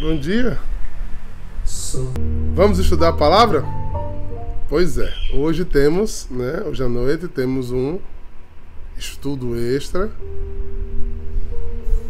Bom 0.00 0.16
dia. 0.16 0.58
Vamos 2.54 2.78
estudar 2.78 3.10
a 3.10 3.12
palavra? 3.12 3.62
Pois 4.66 4.96
é, 4.96 5.12
hoje 5.34 5.62
temos, 5.62 6.26
né? 6.30 6.62
Hoje 6.64 6.82
à 6.82 6.88
noite 6.88 7.28
temos 7.28 7.70
um 7.70 7.98
estudo 8.96 9.54
extra 9.54 10.10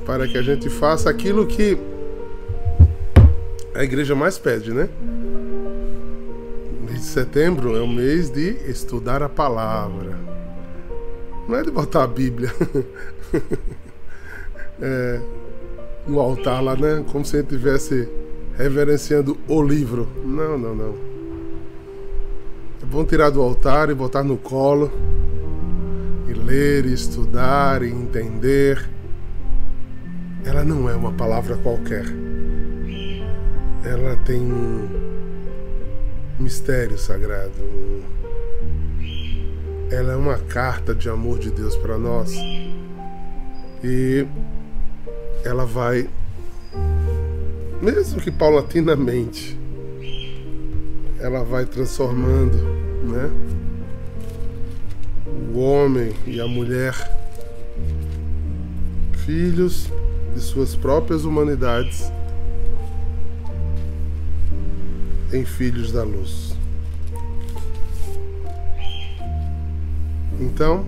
para 0.06 0.28
que 0.28 0.38
a 0.38 0.42
gente 0.42 0.70
faça 0.70 1.10
aquilo 1.10 1.44
que 1.48 1.76
a 3.74 3.82
igreja 3.82 4.14
mais 4.14 4.38
pede, 4.38 4.72
né? 4.72 4.88
Mês 6.86 7.00
de 7.00 7.06
setembro 7.06 7.76
é 7.76 7.80
o 7.80 7.88
mês 7.88 8.30
de 8.30 8.50
estudar 8.70 9.20
a 9.20 9.28
palavra. 9.28 10.16
Não 11.48 11.56
é 11.56 11.64
de 11.64 11.72
botar 11.72 12.04
a 12.04 12.06
Bíblia 12.06 12.54
é, 14.80 15.20
no 16.06 16.20
altar 16.20 16.62
lá, 16.62 16.76
né? 16.76 17.04
Como 17.10 17.24
se 17.24 17.36
gente 17.36 17.54
estivesse 17.54 18.08
reverenciando 18.56 19.38
o 19.48 19.62
livro. 19.62 20.08
Não, 20.24 20.58
não, 20.58 20.74
não. 20.74 20.94
É 22.82 22.86
bom 22.86 23.04
tirar 23.04 23.30
do 23.30 23.40
altar 23.40 23.90
e 23.90 23.94
botar 23.94 24.22
no 24.22 24.36
colo. 24.36 24.90
E 26.28 26.32
ler, 26.32 26.86
e 26.86 26.92
estudar, 26.92 27.82
e 27.82 27.90
entender 27.90 28.88
ela 30.44 30.64
não 30.64 30.88
é 30.88 30.94
uma 30.94 31.12
palavra 31.12 31.56
qualquer. 31.56 32.04
Ela 33.84 34.16
tem 34.24 34.40
um 34.40 34.88
mistério 36.38 36.98
sagrado. 36.98 37.52
Ela 39.90 40.12
é 40.12 40.16
uma 40.16 40.38
carta 40.38 40.94
de 40.94 41.08
amor 41.08 41.38
de 41.38 41.50
Deus 41.50 41.76
para 41.76 41.98
nós. 41.98 42.32
E 43.84 44.26
ela 45.44 45.64
vai, 45.64 46.08
mesmo 47.80 48.20
que 48.20 48.30
paulatinamente, 48.30 49.58
ela 51.18 51.44
vai 51.44 51.66
transformando, 51.66 52.56
né? 53.04 53.30
O 55.54 55.58
homem 55.60 56.12
e 56.26 56.40
a 56.40 56.46
mulher, 56.46 56.94
filhos 59.24 59.90
de 60.34 60.40
suas 60.40 60.74
próprias 60.74 61.24
humanidades 61.24 62.10
em 65.32 65.44
filhos 65.44 65.92
da 65.92 66.02
luz. 66.02 66.54
Então, 70.40 70.86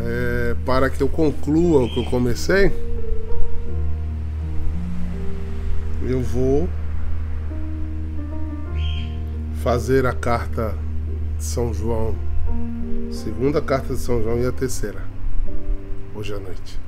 é, 0.00 0.56
para 0.66 0.90
que 0.90 1.02
eu 1.02 1.08
conclua 1.08 1.84
o 1.84 1.88
que 1.88 2.00
eu 2.00 2.04
comecei, 2.04 2.72
eu 6.10 6.22
vou 6.22 6.66
fazer 9.62 10.06
a 10.06 10.12
carta 10.14 10.74
de 11.36 11.44
São 11.44 11.74
João, 11.74 12.14
segunda 13.10 13.60
carta 13.60 13.92
de 13.94 14.00
São 14.00 14.22
João 14.22 14.38
e 14.38 14.46
a 14.46 14.52
terceira, 14.52 15.02
hoje 16.14 16.32
à 16.32 16.38
noite. 16.38 16.80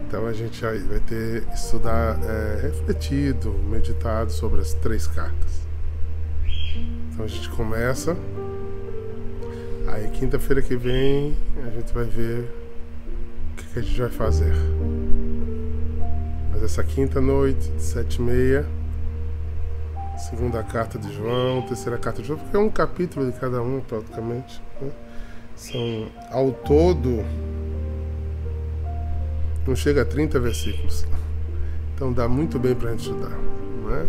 Então 0.00 0.26
a 0.26 0.32
gente 0.32 0.60
vai 0.62 1.00
ter 1.00 1.42
estudar, 1.52 2.16
é, 2.22 2.60
refletido, 2.62 3.52
meditado 3.52 4.30
sobre 4.30 4.60
as 4.60 4.72
três 4.74 5.08
cartas. 5.08 5.66
Então 7.10 7.24
a 7.24 7.28
gente 7.28 7.48
começa. 7.50 8.16
Aí 9.88 10.08
quinta-feira 10.10 10.62
que 10.62 10.76
vem 10.76 11.36
a 11.66 11.70
gente 11.70 11.92
vai 11.92 12.04
ver 12.04 12.48
o 13.52 13.56
que, 13.56 13.66
que, 13.72 13.78
a 13.80 13.82
gente 13.82 14.00
vai 14.00 14.10
fazer. 14.10 14.54
Mas 16.66 16.72
essa 16.72 16.82
quinta 16.82 17.20
noite, 17.20 17.70
de 17.70 17.80
sete 17.80 18.16
e 18.16 18.22
meia, 18.22 18.66
segunda 20.18 20.64
carta 20.64 20.98
de 20.98 21.14
João, 21.14 21.62
terceira 21.62 21.96
carta 21.96 22.20
de 22.20 22.26
João, 22.26 22.40
porque 22.40 22.56
é 22.56 22.58
um 22.58 22.68
capítulo 22.68 23.30
de 23.30 23.38
cada 23.38 23.62
um 23.62 23.80
praticamente. 23.80 24.60
Né? 24.82 24.90
São 25.54 26.08
ao 26.28 26.50
todo 26.50 27.24
não 29.64 29.76
chega 29.76 30.02
a 30.02 30.04
30 30.04 30.40
versículos. 30.40 31.06
Então 31.94 32.12
dá 32.12 32.26
muito 32.26 32.58
bem 32.58 32.74
para 32.74 32.88
a 32.88 32.92
gente 32.92 33.02
estudar. 33.02 33.38
Não 33.84 33.94
é? 33.94 34.04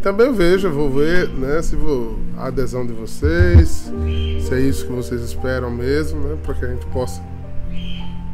Também 0.00 0.32
vejo, 0.32 0.70
vou 0.70 0.90
ver 0.90 1.28
né, 1.28 1.60
se 1.60 1.76
vou, 1.76 2.18
a 2.38 2.46
adesão 2.46 2.86
de 2.86 2.94
vocês, 2.94 3.92
se 4.40 4.54
é 4.54 4.58
isso 4.58 4.86
que 4.86 4.92
vocês 4.92 5.20
esperam 5.20 5.70
mesmo, 5.70 6.18
né, 6.28 6.38
para 6.42 6.54
que 6.54 6.64
a 6.64 6.68
gente 6.68 6.86
possa 6.86 7.20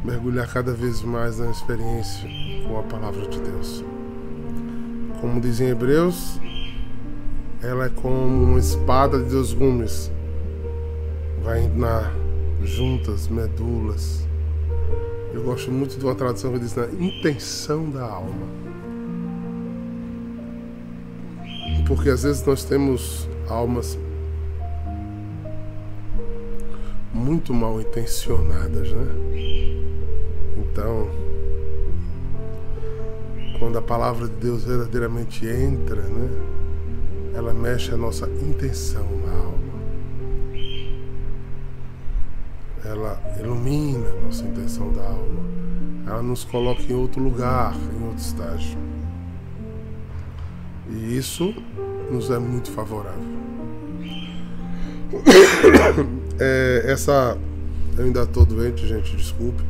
mergulhar 0.05 0.47
cada 0.53 0.73
vez 0.73 1.03
mais 1.03 1.39
na 1.39 1.51
experiência 1.51 2.29
com 2.69 2.79
a 2.79 2.83
palavra 2.83 3.27
de 3.27 3.41
Deus. 3.41 3.83
Como 5.21 5.41
dizem 5.41 5.69
Hebreus, 5.69 6.39
ela 7.63 7.87
é 7.87 7.89
como 7.89 8.45
uma 8.45 8.59
espada 8.59 9.19
de 9.19 9.31
dois 9.31 9.55
gumes, 9.55 10.13
vai 11.43 11.67
na 11.69 12.13
juntas, 12.63 13.29
medulas, 13.29 14.25
eu 15.35 15.43
gosto 15.43 15.69
muito 15.73 15.99
de 15.99 16.05
uma 16.05 16.15
tradução 16.15 16.53
que 16.53 16.61
diz 16.61 16.77
na 16.77 16.87
intenção 16.87 17.91
da 17.91 18.05
alma. 18.05 18.47
Porque 21.89 22.09
às 22.09 22.23
vezes 22.23 22.47
nós 22.47 22.65
temos 22.65 23.29
almas 23.49 23.99
muito 27.13 27.53
mal 27.53 27.81
intencionadas, 27.81 28.93
né? 28.93 29.84
Então, 30.75 31.09
quando 33.61 33.79
a 33.79 33.83
palavra 33.83 34.27
de 34.27 34.35
Deus 34.35 34.65
verdadeiramente 34.65 35.47
entra, 35.47 36.03
né? 36.03 36.29
Ela 37.33 37.55
mexe 37.55 37.95
a 37.95 37.97
nossa 37.97 38.29
intenção 38.43 39.07
na 39.25 39.33
alma. 39.33 39.65
ela 42.85 43.19
ilumina 43.41 44.07
a 44.09 44.25
nossa 44.27 44.45
intenção 44.45 44.93
da 44.93 45.03
alma, 45.03 45.43
ela 46.07 46.23
nos 46.23 46.45
coloca 46.45 46.83
em 46.83 46.95
outro 46.95 47.23
lugar, 47.23 47.75
em 47.75 48.05
outro 48.05 48.19
estágio. 48.19 48.79
E 50.91 51.17
isso 51.17 51.55
nos 52.11 52.31
é 52.31 52.39
muito 52.39 52.71
favorável. 52.71 53.35
É, 56.37 56.83
essa. 56.87 57.39
Eu 57.97 58.07
ainda 58.07 58.25
estou 58.25 58.45
doente, 58.45 58.85
gente, 58.89 59.17
desculpe. 59.17 59.63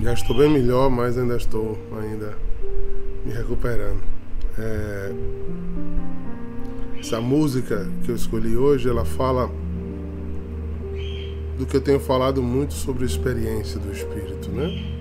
Já 0.00 0.14
estou 0.14 0.34
bem 0.34 0.48
melhor, 0.48 0.88
mas 0.88 1.18
ainda 1.18 1.36
estou 1.36 1.78
ainda 2.00 2.34
me 3.26 3.32
recuperando. 3.32 4.00
É, 4.58 5.12
essa 6.98 7.20
música 7.20 7.86
que 8.02 8.10
eu 8.10 8.16
escolhi 8.16 8.56
hoje, 8.56 8.88
ela 8.88 9.04
fala 9.04 9.50
do 11.58 11.66
que 11.66 11.76
eu 11.76 11.80
tenho 11.82 12.00
falado 12.00 12.42
muito 12.42 12.72
sobre 12.72 13.02
a 13.02 13.06
experiência 13.06 13.78
do 13.78 13.92
Espírito, 13.92 14.50
né? 14.50 14.96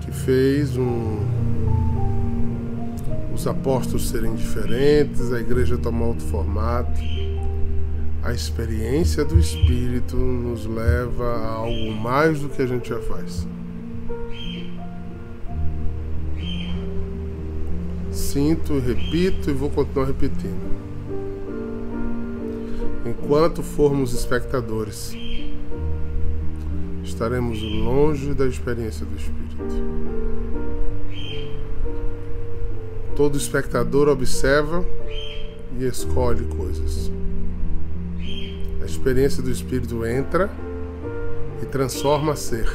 Que 0.00 0.12
fez 0.12 0.74
um, 0.78 1.18
os 3.34 3.46
apóstolos 3.46 4.08
serem 4.08 4.34
diferentes, 4.34 5.30
a 5.30 5.38
igreja 5.38 5.76
tomar 5.76 6.06
outro 6.06 6.26
formato. 6.26 6.98
A 8.26 8.32
experiência 8.32 9.24
do 9.24 9.38
Espírito 9.38 10.16
nos 10.16 10.66
leva 10.66 11.24
a 11.24 11.48
algo 11.48 11.92
mais 11.92 12.40
do 12.40 12.48
que 12.48 12.60
a 12.60 12.66
gente 12.66 12.88
já 12.88 13.00
faz. 13.00 13.46
Sinto, 18.10 18.78
repito 18.80 19.48
e 19.48 19.52
vou 19.52 19.70
continuar 19.70 20.06
repetindo 20.06 20.76
enquanto 23.08 23.62
formos 23.62 24.12
espectadores, 24.12 25.12
estaremos 27.02 27.60
longe 27.62 28.34
da 28.34 28.46
experiência 28.46 29.06
do 29.06 29.16
Espírito. 29.16 29.46
Todo 33.14 33.38
espectador 33.38 34.08
observa 34.08 34.84
e 35.78 35.84
escolhe 35.84 36.44
coisas. 36.44 37.10
Experiência 39.06 39.40
do 39.40 39.52
Espírito 39.52 40.04
entra 40.04 40.50
e 41.62 41.66
transforma 41.66 42.34
ser. 42.34 42.68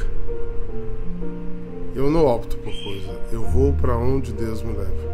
Eu 1.94 2.10
não 2.10 2.24
opto 2.24 2.56
por 2.56 2.72
coisa, 2.72 3.20
eu 3.30 3.44
vou 3.44 3.74
para 3.74 3.98
onde 3.98 4.32
Deus 4.32 4.62
me 4.62 4.72
leva. 4.72 5.12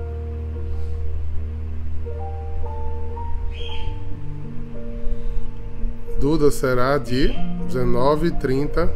Duda 6.21 6.53
será 6.53 6.97
de 6.99 7.35
19h30, 7.69 8.89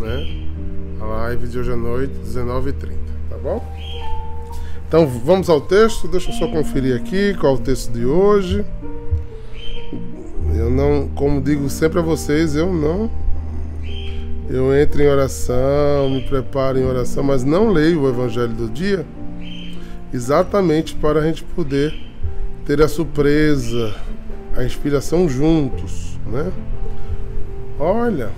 né? 0.00 0.48
A 1.00 1.04
live 1.04 1.46
de 1.46 1.60
hoje 1.60 1.70
à 1.70 1.76
noite, 1.76 2.12
19h30, 2.24 2.96
tá 3.30 3.38
bom? 3.38 3.64
Então 4.88 5.06
vamos 5.06 5.48
ao 5.48 5.60
texto, 5.60 6.08
deixa 6.08 6.32
eu 6.32 6.34
só 6.34 6.48
conferir 6.48 6.96
aqui 6.96 7.34
qual 7.34 7.52
é 7.52 7.56
o 7.56 7.60
texto 7.60 7.92
de 7.92 8.04
hoje. 8.04 8.66
Eu 10.68 10.74
não, 10.74 11.08
como 11.08 11.40
digo 11.40 11.66
sempre 11.70 11.98
a 11.98 12.02
vocês, 12.02 12.54
eu 12.54 12.70
não 12.70 13.10
eu 14.50 14.74
entro 14.78 15.02
em 15.02 15.08
oração, 15.08 16.10
me 16.10 16.20
preparo 16.20 16.78
em 16.78 16.84
oração, 16.84 17.24
mas 17.24 17.42
não 17.42 17.70
leio 17.70 18.02
o 18.02 18.08
Evangelho 18.08 18.52
do 18.52 18.68
dia, 18.68 19.06
exatamente 20.12 20.94
para 20.94 21.20
a 21.20 21.22
gente 21.22 21.42
poder 21.42 21.94
ter 22.66 22.82
a 22.82 22.88
surpresa, 22.88 23.94
a 24.54 24.62
inspiração 24.62 25.26
juntos, 25.26 26.18
né? 26.26 26.52
Olha, 27.78 28.30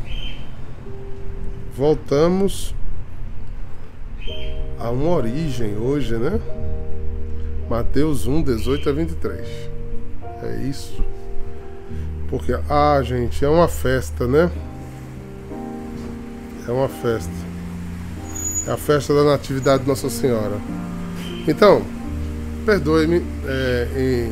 voltamos 1.77 2.77
a 4.79 4.89
uma 4.91 5.17
origem 5.17 5.77
hoje, 5.77 6.17
né? 6.17 6.41
Mateus 7.69 8.29
1, 8.29 8.43
18 8.43 8.89
a 8.89 8.93
23. 8.93 9.49
É 10.45 10.63
isso. 10.63 11.10
Porque, 12.31 12.57
ah, 12.69 13.03
gente, 13.03 13.45
é 13.45 13.49
uma 13.49 13.69
festa, 13.69 14.27
né? 14.27 14.51
É 16.67 16.71
uma 16.71 16.89
festa. 16.89 17.33
É 18.69 18.71
a 18.71 18.77
festa 18.77 19.13
da 19.13 19.25
Natividade 19.25 19.83
de 19.83 19.89
Nossa 19.89 20.09
Senhora. 20.09 20.57
Então, 21.47 21.83
perdoe-me. 22.65 23.23
É, 23.45 24.31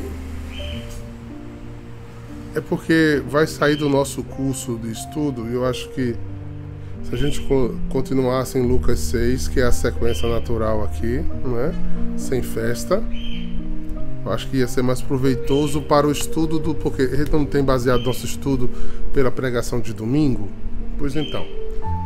é 2.54 2.60
porque 2.60 3.22
vai 3.28 3.46
sair 3.46 3.76
do 3.76 3.88
nosso 3.88 4.22
curso 4.22 4.78
de 4.78 4.90
estudo 4.90 5.48
e 5.48 5.54
eu 5.54 5.64
acho 5.64 5.88
que 5.90 6.16
se 7.04 7.14
a 7.14 7.16
gente 7.16 7.40
continuasse 7.88 8.58
em 8.58 8.66
Lucas 8.66 8.98
6, 8.98 9.48
que 9.48 9.60
é 9.60 9.64
a 9.64 9.72
sequência 9.72 10.28
natural 10.28 10.84
aqui, 10.84 11.20
né? 11.44 11.72
sem 12.16 12.42
festa, 12.42 13.02
acho 14.30 14.48
que 14.48 14.58
ia 14.58 14.68
ser 14.68 14.82
mais 14.82 15.00
proveitoso 15.00 15.82
para 15.82 16.06
o 16.06 16.12
estudo 16.12 16.58
do. 16.58 16.74
Porque 16.74 17.06
gente 17.16 17.32
não 17.32 17.44
tem 17.44 17.62
baseado 17.62 18.02
nosso 18.02 18.24
estudo 18.24 18.68
pela 19.12 19.30
pregação 19.30 19.80
de 19.80 19.92
domingo. 19.92 20.48
Pois 20.98 21.14
então. 21.16 21.46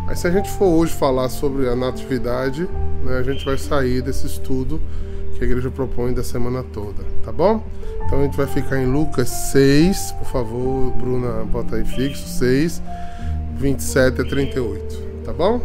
Mas 0.06 0.18
se 0.18 0.26
a 0.26 0.30
gente 0.30 0.50
for 0.50 0.66
hoje 0.66 0.92
falar 0.92 1.28
sobre 1.28 1.68
a 1.68 1.76
natividade, 1.76 2.68
né, 3.04 3.18
a 3.18 3.22
gente 3.22 3.44
vai 3.44 3.56
sair 3.56 4.02
desse 4.02 4.26
estudo 4.26 4.80
que 5.36 5.44
a 5.44 5.46
igreja 5.46 5.70
propõe 5.70 6.12
da 6.12 6.22
semana 6.22 6.62
toda, 6.62 7.02
tá 7.24 7.32
bom? 7.32 7.64
Então 8.04 8.20
a 8.20 8.22
gente 8.24 8.36
vai 8.36 8.46
ficar 8.46 8.78
em 8.78 8.86
Lucas 8.86 9.28
6, 9.28 10.12
por 10.18 10.26
favor, 10.26 10.90
Bruna, 10.92 11.44
bota 11.44 11.76
aí 11.76 11.84
fixo, 11.84 12.28
6 12.28 12.82
27 13.56 14.20
a 14.20 14.24
38, 14.24 15.24
tá 15.24 15.32
bom? 15.32 15.60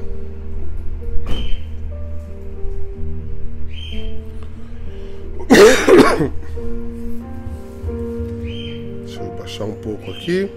Aqui. 10.27 10.51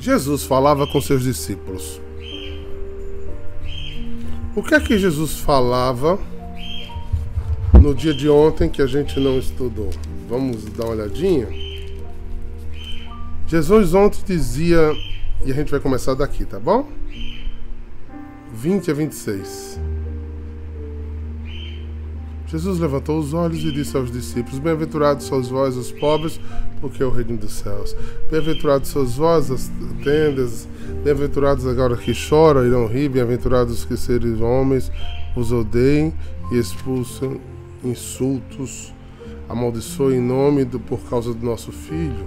Jesus 0.00 0.42
falava 0.42 0.86
com 0.86 1.00
seus 1.00 1.22
discípulos. 1.22 2.00
O 4.56 4.62
que 4.62 4.74
é 4.74 4.80
que 4.80 4.98
Jesus 4.98 5.38
falava 5.38 6.18
no 7.80 7.94
dia 7.94 8.12
de 8.12 8.28
ontem 8.28 8.68
que 8.68 8.82
a 8.82 8.86
gente 8.86 9.18
não 9.18 9.38
estudou? 9.38 9.90
Vamos 10.28 10.64
dar 10.66 10.84
uma 10.84 10.94
olhadinha? 10.94 11.48
Jesus 13.46 13.94
ontem 13.94 14.22
dizia, 14.26 14.92
e 15.44 15.52
a 15.52 15.54
gente 15.54 15.70
vai 15.70 15.80
começar 15.80 16.14
daqui, 16.14 16.44
tá 16.44 16.58
bom? 16.58 16.88
20 18.52 18.90
a 18.90 18.94
26. 18.94 19.80
Jesus 22.54 22.78
levantou 22.78 23.18
os 23.18 23.34
olhos 23.34 23.64
e 23.64 23.72
disse 23.72 23.96
aos 23.96 24.12
discípulos: 24.12 24.60
Bem-aventurados 24.60 25.26
sois 25.26 25.48
vós, 25.48 25.76
os 25.76 25.90
pobres, 25.90 26.38
porque 26.80 27.02
é 27.02 27.06
o 27.06 27.10
reino 27.10 27.36
dos 27.36 27.52
céus. 27.54 27.96
Bem-aventurados 28.30 28.90
sois 28.90 29.16
vós, 29.16 29.50
as 29.50 29.68
tendas. 30.04 30.68
Bem-aventurados 31.02 31.66
agora 31.66 31.96
que 31.96 32.14
choram, 32.14 32.64
irão 32.64 32.86
rir. 32.86 33.08
Bem-aventurados 33.08 33.84
que 33.84 33.96
seres 33.96 34.40
homens 34.40 34.88
os 35.34 35.50
odeiem 35.50 36.14
e 36.52 36.56
expulsem 36.56 37.40
insultos, 37.82 38.94
amaldiçoem 39.48 40.18
em 40.18 40.22
nome 40.22 40.64
do, 40.64 40.78
por 40.78 41.00
causa 41.10 41.34
do 41.34 41.44
nosso 41.44 41.72
Filho. 41.72 42.24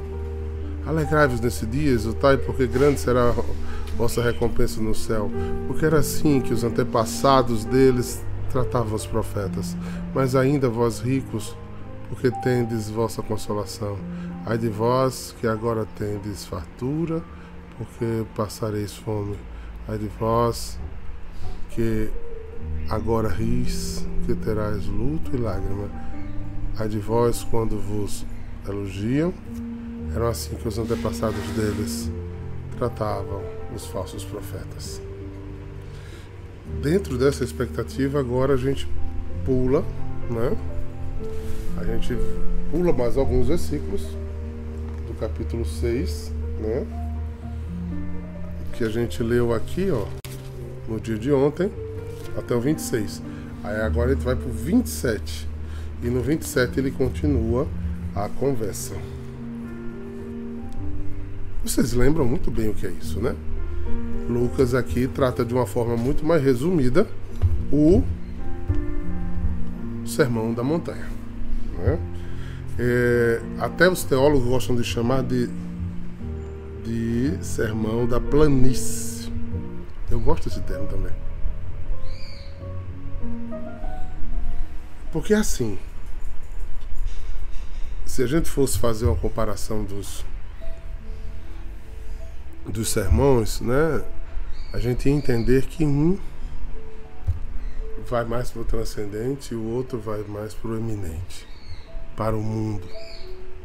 Alegrai-vos 0.86 1.40
nesse 1.40 1.66
dia, 1.66 1.92
exultai, 1.92 2.36
porque 2.36 2.68
grande 2.68 3.00
será 3.00 3.30
a 3.30 3.96
vossa 3.96 4.22
recompensa 4.22 4.82
no 4.82 4.94
céu. 4.94 5.32
Porque 5.68 5.86
era 5.86 6.00
assim 6.00 6.42
que 6.42 6.54
os 6.54 6.66
antepassados 6.66 7.64
deles 7.64 8.22
tratavam 8.58 8.96
os 8.96 9.06
profetas. 9.06 9.78
Mas 10.14 10.36
ainda 10.36 10.70
vós 10.70 11.00
ricos, 11.00 11.56
porque 12.10 12.32
tendes 12.42 12.90
vossa 12.90 13.22
consolação. 13.22 13.98
Ai 14.46 14.58
de 14.58 14.70
vós 14.70 15.36
que 15.40 15.48
agora 15.48 15.86
tendes 15.96 16.46
fartura, 16.46 17.22
porque 17.78 18.26
passareis 18.36 18.96
fome. 18.96 19.38
Ai 19.88 19.98
de 19.98 20.08
vós 20.20 20.80
que 21.72 22.10
agora 22.90 23.28
ris, 23.28 24.08
que 24.26 24.34
terás 24.34 24.86
luto 24.88 25.36
e 25.36 25.38
lágrima. 25.38 25.90
Ai 26.80 26.88
de 26.88 27.00
vós 27.00 27.44
quando 27.44 27.78
vos 27.80 28.26
elogiam 28.68 29.34
eram 30.16 30.28
assim 30.28 30.56
que 30.56 30.68
os 30.68 30.78
antepassados 30.78 31.44
deles 31.52 32.12
tratavam 32.78 33.44
os 33.76 33.86
falsos 33.88 34.24
profetas. 34.24 35.07
Dentro 36.82 37.18
dessa 37.18 37.44
expectativa, 37.44 38.20
agora 38.20 38.54
a 38.54 38.58
gente 38.58 38.88
pula, 39.46 39.84
né? 40.30 40.56
A 41.78 41.84
gente 41.84 42.16
pula 42.72 42.94
mais 42.94 43.18
alguns 43.18 43.48
versículos 43.48 44.02
do 45.08 45.14
capítulo 45.20 45.66
6, 45.66 46.32
né? 46.60 46.86
Que 48.74 48.84
a 48.84 48.90
gente 48.90 49.24
leu 49.24 49.54
aqui, 49.54 49.90
ó, 49.90 50.06
no 50.88 51.00
dia 51.00 51.18
de 51.18 51.32
ontem, 51.32 51.72
até 52.38 52.54
o 52.54 52.62
26. 52.62 53.22
Aí 53.64 53.82
agora 53.82 54.12
a 54.12 54.14
gente 54.14 54.24
vai 54.24 54.36
pro 54.36 54.50
27. 54.50 55.48
E 56.04 56.08
no 56.08 56.22
27 56.22 56.80
ele 56.80 56.92
continua 56.92 57.68
a 58.16 58.30
conversa. 58.30 58.94
Vocês 61.64 61.94
lembram 61.94 62.26
muito 62.26 62.52
bem 62.52 62.70
o 62.70 62.74
que 62.74 62.86
é 62.86 62.92
isso, 62.92 63.20
né? 63.20 63.36
Lucas 64.30 64.74
aqui 64.74 65.08
trata 65.08 65.46
de 65.46 65.54
uma 65.54 65.66
forma 65.66 65.96
muito 65.96 66.26
mais 66.26 66.44
resumida 66.44 67.08
o 67.72 68.04
Sermão 70.06 70.54
da 70.54 70.64
Montanha. 70.64 71.08
Né? 71.78 72.00
É, 72.80 73.42
até 73.60 73.90
os 73.90 74.04
teólogos 74.04 74.48
gostam 74.48 74.76
de 74.76 74.84
chamar 74.84 75.24
de, 75.24 75.50
de 76.86 77.38
Sermão 77.42 78.06
da 78.06 78.20
Planície. 78.20 79.32
Eu 80.10 80.20
gosto 80.20 80.50
desse 80.50 80.62
termo 80.62 80.88
também. 80.88 81.12
Porque 85.12 85.34
assim, 85.34 85.78
se 88.06 88.24
a 88.24 88.28
gente 88.28 88.50
fosse 88.50 88.78
fazer 88.78 89.06
uma 89.06 89.16
comparação 89.16 89.84
dos 89.84 90.24
dos 92.72 92.90
sermões, 92.90 93.62
né, 93.62 94.04
a 94.74 94.80
gente 94.80 95.10
entender 95.10 95.66
que 95.66 95.86
um 95.86 96.18
vai 98.08 98.26
mais 98.26 98.52
para 98.52 98.62
o 98.62 98.66
transcendente 98.66 99.54
e 99.54 99.58
o 99.58 99.64
outro 99.64 100.00
vai 100.00 100.24
mais 100.24 100.54
para 100.54 100.72
o 100.72 100.78
eminente, 100.78 101.48
para 102.16 102.36
o 102.36 102.42
mundo, 102.42 102.88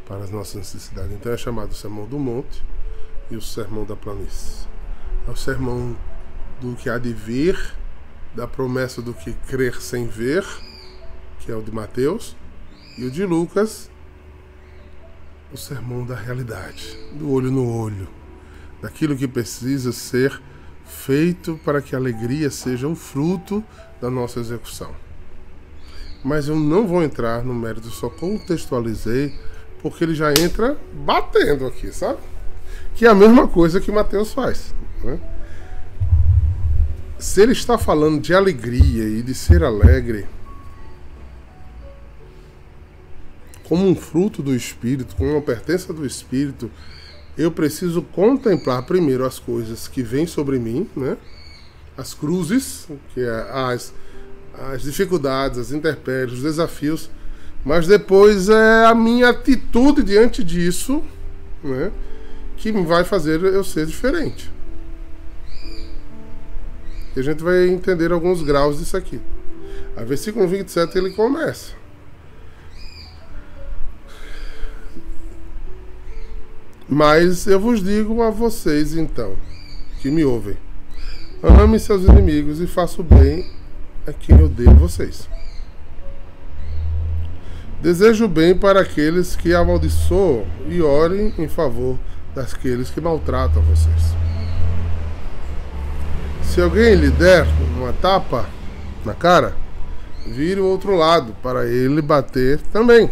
para 0.07 0.19
as 0.19 0.31
nossas 0.31 0.57
necessidades. 0.57 1.13
Então 1.13 1.33
é 1.33 1.37
chamado 1.37 1.71
o 1.71 1.75
Sermão 1.75 2.07
do 2.07 2.19
Monte 2.19 2.63
e 3.31 3.37
o 3.37 3.43
Sermão 3.43 3.85
da 3.85 3.95
Planície. 3.95 4.67
É 5.27 5.31
o 5.31 5.37
sermão 5.37 5.97
do 6.61 6.75
que 6.75 6.91
há 6.91 6.99
de 6.99 7.13
ver, 7.13 7.57
da 8.35 8.49
promessa 8.49 9.01
do 9.01 9.15
que 9.15 9.33
crer 9.33 9.81
sem 9.81 10.09
ver, 10.09 10.45
que 11.39 11.53
é 11.53 11.55
o 11.55 11.63
de 11.63 11.71
Mateus, 11.71 12.37
e 12.99 13.05
o 13.05 13.11
de 13.11 13.25
Lucas, 13.25 13.89
o 15.53 15.57
sermão 15.57 16.05
da 16.05 16.17
realidade, 16.17 16.99
do 17.13 17.31
olho 17.31 17.51
no 17.51 17.69
olho 17.69 18.22
daquilo 18.83 19.17
que 19.17 19.29
precisa 19.29 19.93
ser 19.93 20.43
feito 20.85 21.59
para 21.65 21.81
que 21.81 21.95
a 21.95 21.99
alegria 21.99 22.51
seja 22.51 22.89
o 22.89 22.97
fruto 22.97 23.65
da 24.01 24.11
nossa 24.11 24.41
execução. 24.41 24.91
Mas 26.25 26.49
eu 26.49 26.57
não 26.57 26.87
vou 26.87 27.03
entrar 27.03 27.45
no 27.45 27.55
mérito, 27.55 27.89
só 27.89 28.11
contextualizei, 28.11 29.35
porque 29.81 30.05
ele 30.05 30.15
já 30.15 30.33
entra 30.33 30.77
batendo 30.93 31.67
aqui, 31.67 31.93
sabe? 31.93 32.19
Que 32.95 33.07
é 33.07 33.09
a 33.09 33.15
mesma 33.15 33.49
coisa 33.49 33.81
que 33.81 33.91
Mateus 33.91 34.33
faz. 34.33 34.75
Né? 35.03 35.19
Se 37.19 37.41
ele 37.41 37.53
está 37.53 37.79
falando 37.79 38.21
de 38.21 38.35
alegria 38.35 39.05
e 39.05 39.23
de 39.23 39.35
ser 39.35 39.63
alegre, 39.63 40.27
como 43.65 43.89
um 43.89 43.95
fruto 43.95 44.43
do 44.43 44.55
Espírito, 44.55 45.17
como 45.17 45.31
uma 45.31 45.41
pertença 45.41 45.93
do 45.93 46.05
Espírito, 46.05 46.71
eu 47.37 47.51
preciso 47.51 48.03
contemplar 48.03 48.83
primeiro 48.85 49.25
as 49.25 49.39
coisas 49.39 49.89
que 49.89 50.03
vêm 50.03 50.27
sobre 50.27 50.59
mim, 50.59 50.89
né? 50.97 51.17
As 51.97 52.15
cruzes, 52.15 52.87
que 53.15 53.21
é 53.21 53.47
as, 53.51 53.93
as 54.55 54.83
dificuldades, 54.83 55.59
as 55.59 55.73
intempéries, 55.73 56.35
os 56.35 56.43
desafios, 56.43 57.11
mas 57.65 57.87
depois 57.87 58.49
é 58.49 58.85
a 58.87 58.95
minha 58.95 59.29
atitude 59.29 60.03
diante 60.03 60.43
disso, 60.43 61.03
né? 61.63 61.93
que 62.57 62.71
vai 62.71 63.05
fazer 63.05 63.43
eu 63.43 63.65
ser 63.65 63.87
diferente. 63.87 64.51
E 67.17 67.21
a 67.21 67.23
gente 67.23 67.43
vai 67.43 67.69
entender 67.69 68.13
alguns 68.13 68.43
graus 68.43 68.79
disso 68.79 68.97
aqui. 68.97 69.21
A 69.97 70.05
versículo 70.05 70.47
27 70.47 70.97
ele 70.97 71.11
começa. 71.11 71.73
Mas 76.93 77.47
eu 77.47 77.59
vos 77.59 77.83
digo 77.83 78.23
a 78.23 78.29
vocês 78.29 78.95
então, 78.95 79.35
que 80.03 80.11
me 80.11 80.27
ouvem: 80.27 80.59
ame 81.43 81.79
seus 81.79 82.05
inimigos 82.05 82.61
e 82.61 82.67
faça 82.67 83.01
o 83.01 83.05
bem 83.05 83.51
a 84.07 84.13
quem 84.13 84.39
odeia 84.39 84.75
vocês. 84.75 85.27
Desejo 87.81 88.29
bem 88.29 88.55
para 88.55 88.83
aqueles 88.83 89.35
que 89.35 89.55
amaldiçoam 89.55 90.45
e 90.69 90.83
orem 90.83 91.33
em 91.39 91.49
favor 91.49 91.99
daqueles 92.35 92.91
que 92.91 93.01
maltratam 93.01 93.63
vocês. 93.63 94.15
Se 96.43 96.61
alguém 96.61 96.95
lhe 96.95 97.09
der 97.09 97.47
uma 97.79 97.95
tapa 97.95 98.45
na 99.03 99.15
cara, 99.15 99.57
vire 100.27 100.61
o 100.61 100.67
outro 100.67 100.95
lado 100.95 101.35
para 101.43 101.67
ele 101.67 102.03
bater 102.03 102.61
também. 102.71 103.11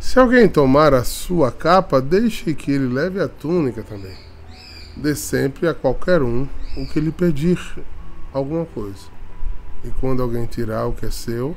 Se 0.00 0.18
alguém 0.18 0.48
tomar 0.48 0.94
a 0.94 1.02
sua 1.02 1.50
capa, 1.50 2.00
deixe 2.00 2.54
que 2.54 2.70
ele 2.70 2.86
leve 2.86 3.20
a 3.20 3.28
túnica 3.28 3.82
também. 3.82 4.16
Dê 4.96 5.14
sempre 5.14 5.66
a 5.66 5.74
qualquer 5.74 6.22
um 6.22 6.48
o 6.76 6.86
que 6.86 7.00
lhe 7.00 7.10
pedir 7.10 7.58
alguma 8.32 8.64
coisa. 8.64 9.06
E 9.84 9.90
quando 10.00 10.22
alguém 10.22 10.46
tirar 10.46 10.86
o 10.86 10.92
que 10.92 11.04
é 11.04 11.10
seu, 11.10 11.56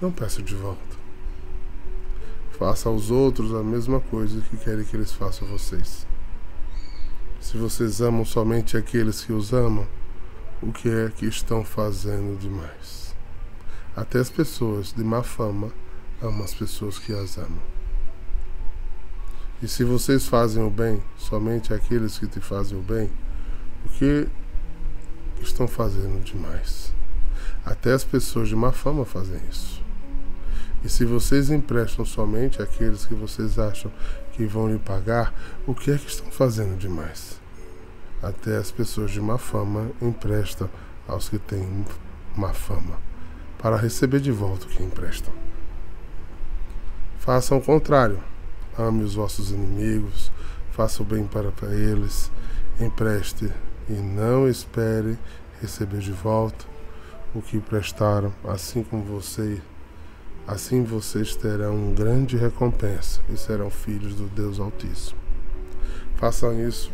não 0.00 0.12
peça 0.12 0.40
de 0.40 0.54
volta. 0.54 0.96
Faça 2.52 2.88
aos 2.88 3.10
outros 3.10 3.52
a 3.52 3.62
mesma 3.62 4.00
coisa 4.00 4.40
que 4.40 4.56
querem 4.56 4.84
que 4.84 4.96
eles 4.96 5.12
façam 5.12 5.46
a 5.48 5.50
vocês. 5.50 6.06
Se 7.40 7.58
vocês 7.58 8.00
amam 8.00 8.24
somente 8.24 8.76
aqueles 8.76 9.24
que 9.24 9.32
os 9.32 9.52
amam, 9.52 9.86
o 10.62 10.72
que 10.72 10.88
é 10.88 11.10
que 11.10 11.26
estão 11.26 11.64
fazendo 11.64 12.38
demais? 12.38 13.14
Até 13.96 14.20
as 14.20 14.30
pessoas 14.30 14.92
de 14.92 15.02
má 15.02 15.22
fama 15.22 15.72
amam 16.22 16.44
as 16.44 16.54
pessoas 16.54 16.98
que 16.98 17.12
as 17.12 17.38
amam. 17.38 17.62
E 19.62 19.68
se 19.68 19.84
vocês 19.84 20.26
fazem 20.26 20.62
o 20.62 20.70
bem 20.70 21.02
somente 21.16 21.72
àqueles 21.72 22.18
que 22.18 22.26
te 22.26 22.40
fazem 22.40 22.78
o 22.78 22.82
bem, 22.82 23.10
o 23.84 23.88
que 23.88 24.28
estão 25.40 25.66
fazendo 25.66 26.22
demais? 26.22 26.92
Até 27.64 27.92
as 27.92 28.04
pessoas 28.04 28.48
de 28.48 28.56
má 28.56 28.72
fama 28.72 29.04
fazem 29.04 29.40
isso. 29.50 29.82
E 30.84 30.88
se 30.88 31.06
vocês 31.06 31.48
emprestam 31.48 32.04
somente 32.04 32.60
àqueles 32.60 33.06
que 33.06 33.14
vocês 33.14 33.58
acham 33.58 33.90
que 34.32 34.44
vão 34.44 34.68
lhe 34.68 34.78
pagar, 34.78 35.32
o 35.66 35.74
que 35.74 35.90
é 35.90 35.96
que 35.96 36.10
estão 36.10 36.30
fazendo 36.30 36.76
demais? 36.76 37.40
Até 38.22 38.58
as 38.58 38.70
pessoas 38.70 39.10
de 39.10 39.20
má 39.20 39.38
fama 39.38 39.90
emprestam 40.02 40.68
aos 41.08 41.28
que 41.28 41.38
têm 41.38 41.86
má 42.36 42.52
fama, 42.52 42.98
para 43.58 43.76
receber 43.76 44.20
de 44.20 44.30
volta 44.30 44.66
o 44.66 44.68
que 44.68 44.82
emprestam. 44.82 45.32
Façam 47.24 47.56
o 47.56 47.62
contrário. 47.62 48.20
Ame 48.78 49.02
os 49.02 49.14
vossos 49.14 49.50
inimigos, 49.50 50.30
faça 50.72 51.02
o 51.02 51.06
bem 51.06 51.24
para, 51.26 51.50
para 51.50 51.72
eles, 51.72 52.30
empreste 52.78 53.50
e 53.88 53.92
não 53.92 54.46
espere 54.46 55.16
receber 55.60 56.00
de 56.00 56.12
volta 56.12 56.66
o 57.34 57.40
que 57.40 57.60
prestaram, 57.60 58.30
assim 58.44 58.82
como 58.82 59.02
você 59.02 59.62
Assim 60.46 60.84
vocês 60.84 61.34
terão 61.34 61.94
grande 61.94 62.36
recompensa 62.36 63.22
e 63.30 63.36
serão 63.36 63.70
filhos 63.70 64.14
do 64.14 64.26
Deus 64.26 64.60
Altíssimo. 64.60 65.18
Façam 66.16 66.68
isso 66.68 66.92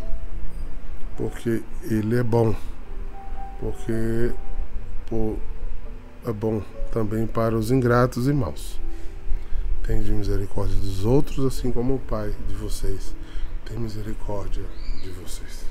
porque 1.17 1.61
Ele 1.83 2.17
é 2.17 2.23
bom, 2.23 2.55
porque 3.59 4.33
é 6.25 6.33
bom 6.33 6.63
também 6.93 7.27
para 7.27 7.57
os 7.57 7.73
ingratos 7.73 8.29
e 8.29 8.33
maus. 8.33 8.79
Tende 9.91 10.13
misericórdia 10.13 10.77
dos 10.77 11.05
outros, 11.05 11.45
assim 11.45 11.73
como 11.73 11.97
o 11.97 11.99
Pai 11.99 12.33
de 12.47 12.55
vocês 12.55 13.13
tem 13.65 13.77
misericórdia 13.77 14.63
de 15.03 15.11
vocês. 15.11 15.65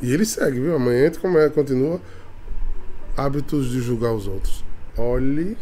E 0.00 0.10
ele 0.10 0.24
segue, 0.24 0.60
viu? 0.60 0.74
Amanhã 0.74 1.10
como 1.20 1.36
é, 1.36 1.50
continua 1.50 2.00
hábitos 3.14 3.70
de 3.70 3.82
julgar 3.82 4.14
os 4.14 4.26
outros. 4.26 4.64
Olhe 4.96 5.58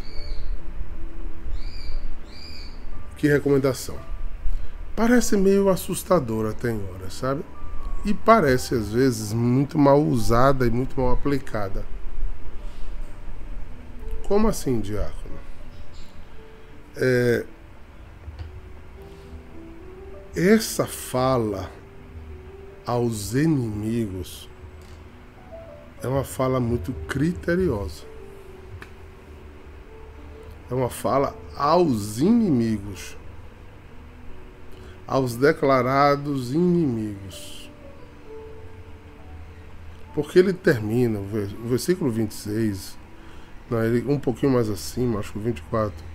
que 3.17 3.27
recomendação. 3.27 3.99
Parece 4.95 5.37
meio 5.37 5.71
assustadora 5.71 6.53
tem 6.53 6.81
hora, 6.89 7.11
sabe? 7.11 7.43
E 8.05 8.15
parece 8.15 8.77
às 8.77 8.93
vezes 8.93 9.33
muito 9.33 9.77
mal 9.77 10.01
usada 10.01 10.69
e 10.69 10.71
muito 10.71 11.01
mal 11.01 11.11
aplicada. 11.11 11.85
Como 14.31 14.47
assim, 14.47 14.79
diácono? 14.79 15.41
É, 16.97 17.45
essa 20.37 20.87
fala 20.87 21.69
aos 22.87 23.35
inimigos 23.35 24.49
é 26.01 26.07
uma 26.07 26.23
fala 26.23 26.61
muito 26.61 26.93
criteriosa. 27.09 28.05
É 30.71 30.75
uma 30.75 30.91
fala 30.91 31.37
aos 31.57 32.21
inimigos, 32.21 33.17
aos 35.09 35.35
declarados 35.35 36.55
inimigos. 36.55 37.69
Porque 40.15 40.39
ele 40.39 40.53
termina, 40.53 41.19
o 41.19 41.67
versículo 41.67 42.13
26, 42.13 43.00
não, 43.71 43.83
ele, 43.83 44.05
um 44.11 44.19
pouquinho 44.19 44.53
mais 44.53 44.69
acima, 44.69 45.21
acho 45.21 45.33
que 45.33 45.39
o 45.39 45.43
24 45.43 46.11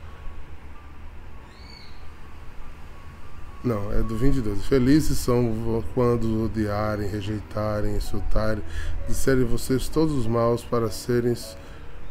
Não, 3.65 3.91
é 3.91 4.03
do 4.03 4.15
22. 4.15 4.63
Felizes 4.67 5.17
são 5.17 5.83
quando 5.95 6.45
odiarem, 6.45 7.09
rejeitarem, 7.09 7.95
insultarem, 7.95 8.63
disserem 9.07 9.43
vocês 9.43 9.89
todos 9.89 10.13
os 10.13 10.27
maus 10.27 10.63
para 10.63 10.91
serem, 10.91 11.33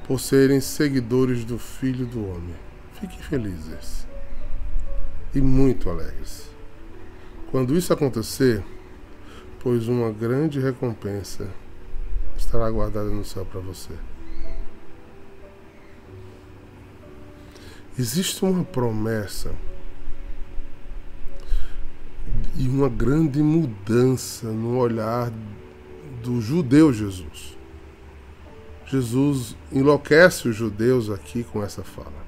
por 0.04 0.18
serem 0.18 0.60
seguidores 0.60 1.44
do 1.44 1.56
Filho 1.56 2.06
do 2.06 2.28
Homem. 2.28 2.56
Fiquem 3.00 3.20
felizes 3.20 4.04
e 5.32 5.40
muito 5.40 5.88
alegres. 5.88 6.50
Quando 7.52 7.76
isso 7.76 7.92
acontecer, 7.92 8.64
pois 9.60 9.86
uma 9.86 10.10
grande 10.10 10.58
recompensa 10.58 11.48
estará 12.36 12.68
guardada 12.68 13.10
no 13.10 13.24
céu 13.24 13.46
para 13.46 13.60
você. 13.60 13.92
Existe 17.96 18.44
uma 18.44 18.64
promessa 18.64 19.52
e 22.56 22.66
uma 22.66 22.88
grande 22.88 23.40
mudança 23.40 24.48
no 24.48 24.78
olhar 24.78 25.30
do 26.22 26.40
judeu 26.40 26.92
Jesus. 26.92 27.56
Jesus 28.86 29.56
enlouquece 29.72 30.48
os 30.48 30.56
judeus 30.56 31.08
aqui 31.08 31.44
com 31.44 31.62
essa 31.62 31.84
fala. 31.84 32.24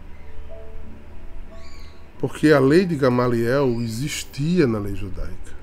Porque 2.18 2.50
a 2.52 2.61
lei 2.61 2.87
de 2.87 2.94
Gamaliel 2.94 3.80
existia 3.82 4.68
na 4.68 4.78
lei 4.78 4.94
judaica. 4.94 5.56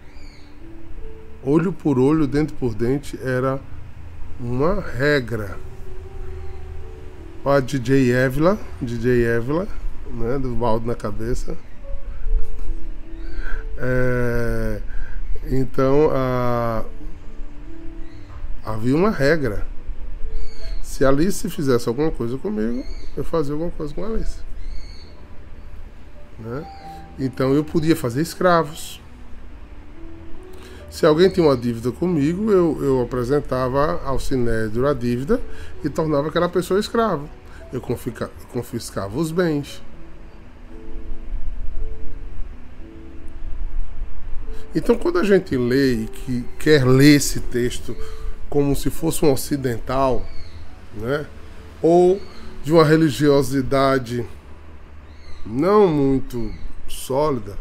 Olho 1.41 1.71
por 1.71 1.97
olho, 1.97 2.27
dente 2.27 2.51
por 2.53 2.75
dente 2.75 3.17
era 3.23 3.59
uma 4.39 4.81
regra. 4.81 5.57
Ó, 7.45 7.59
DJ 7.59 8.11
Evla, 8.13 8.57
DJ 8.81 9.25
Evla, 9.25 9.67
né, 10.11 10.37
do 10.39 10.55
balde 10.55 10.87
na 10.87 10.95
cabeça. 10.95 11.57
É, 13.77 14.81
então, 15.51 16.09
a, 16.11 16.83
havia 18.63 18.95
uma 18.95 19.09
regra. 19.09 19.65
Se 20.81 21.03
a 21.03 21.09
Alice 21.09 21.49
fizesse 21.49 21.89
alguma 21.89 22.11
coisa 22.11 22.37
comigo, 22.37 22.83
eu 23.17 23.23
fazia 23.23 23.53
alguma 23.53 23.71
coisa 23.71 23.93
com 23.93 24.03
a 24.03 24.07
Alice. 24.07 24.37
Né? 26.39 26.65
Então 27.19 27.53
eu 27.53 27.63
podia 27.63 27.95
fazer 27.95 28.21
escravos. 28.21 29.01
Se 30.89 31.05
alguém 31.05 31.29
tinha 31.29 31.45
uma 31.45 31.57
dívida 31.57 31.91
comigo, 31.91 32.51
eu, 32.51 32.77
eu 32.83 33.01
apresentava 33.01 33.99
ao 34.05 34.19
Sinédrio 34.19 34.87
a 34.87 34.93
dívida 34.93 35.41
e 35.83 35.89
tornava 35.89 36.27
aquela 36.27 36.47
pessoa 36.47 36.79
escrava. 36.79 37.27
Eu 37.71 37.81
confiscava 38.51 39.17
os 39.17 39.31
bens. 39.31 39.81
Então, 44.75 44.97
quando 44.97 45.19
a 45.19 45.23
gente 45.23 45.55
lê 45.55 45.93
e 45.93 46.07
que 46.07 46.45
quer 46.57 46.85
ler 46.85 47.15
esse 47.15 47.39
texto 47.39 47.95
como 48.49 48.75
se 48.75 48.89
fosse 48.89 49.23
um 49.23 49.31
ocidental, 49.31 50.25
né? 50.95 51.25
ou 51.81 52.19
de 52.63 52.71
uma 52.71 52.83
religiosidade 52.83 54.25
não 55.45 55.87
muito 55.87 56.51
sólida, 56.87 57.57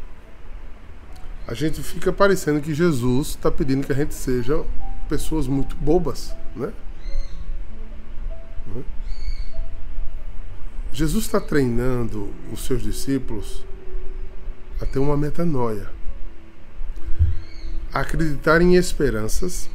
a 1.47 1.55
gente 1.55 1.83
fica 1.83 2.13
parecendo 2.13 2.61
que 2.61 2.73
Jesus 2.73 3.29
está 3.29 3.51
pedindo 3.51 3.87
que 3.87 3.93
a 3.93 3.97
gente 3.97 4.15
seja 4.15 4.65
pessoas 5.09 5.47
muito 5.47 5.77
bobas, 5.77 6.35
né? 6.55 6.73
né? 8.67 8.83
Jesus 10.93 11.25
está 11.25 11.41
treinando 11.41 12.31
os 12.53 12.65
seus 12.65 12.83
discípulos 12.83 13.65
a 14.81 14.87
ter 14.87 14.99
uma 14.99 15.17
metanoia, 15.17 15.91
acreditar 17.93 18.63
em 18.63 18.75
esperanças 18.75 19.69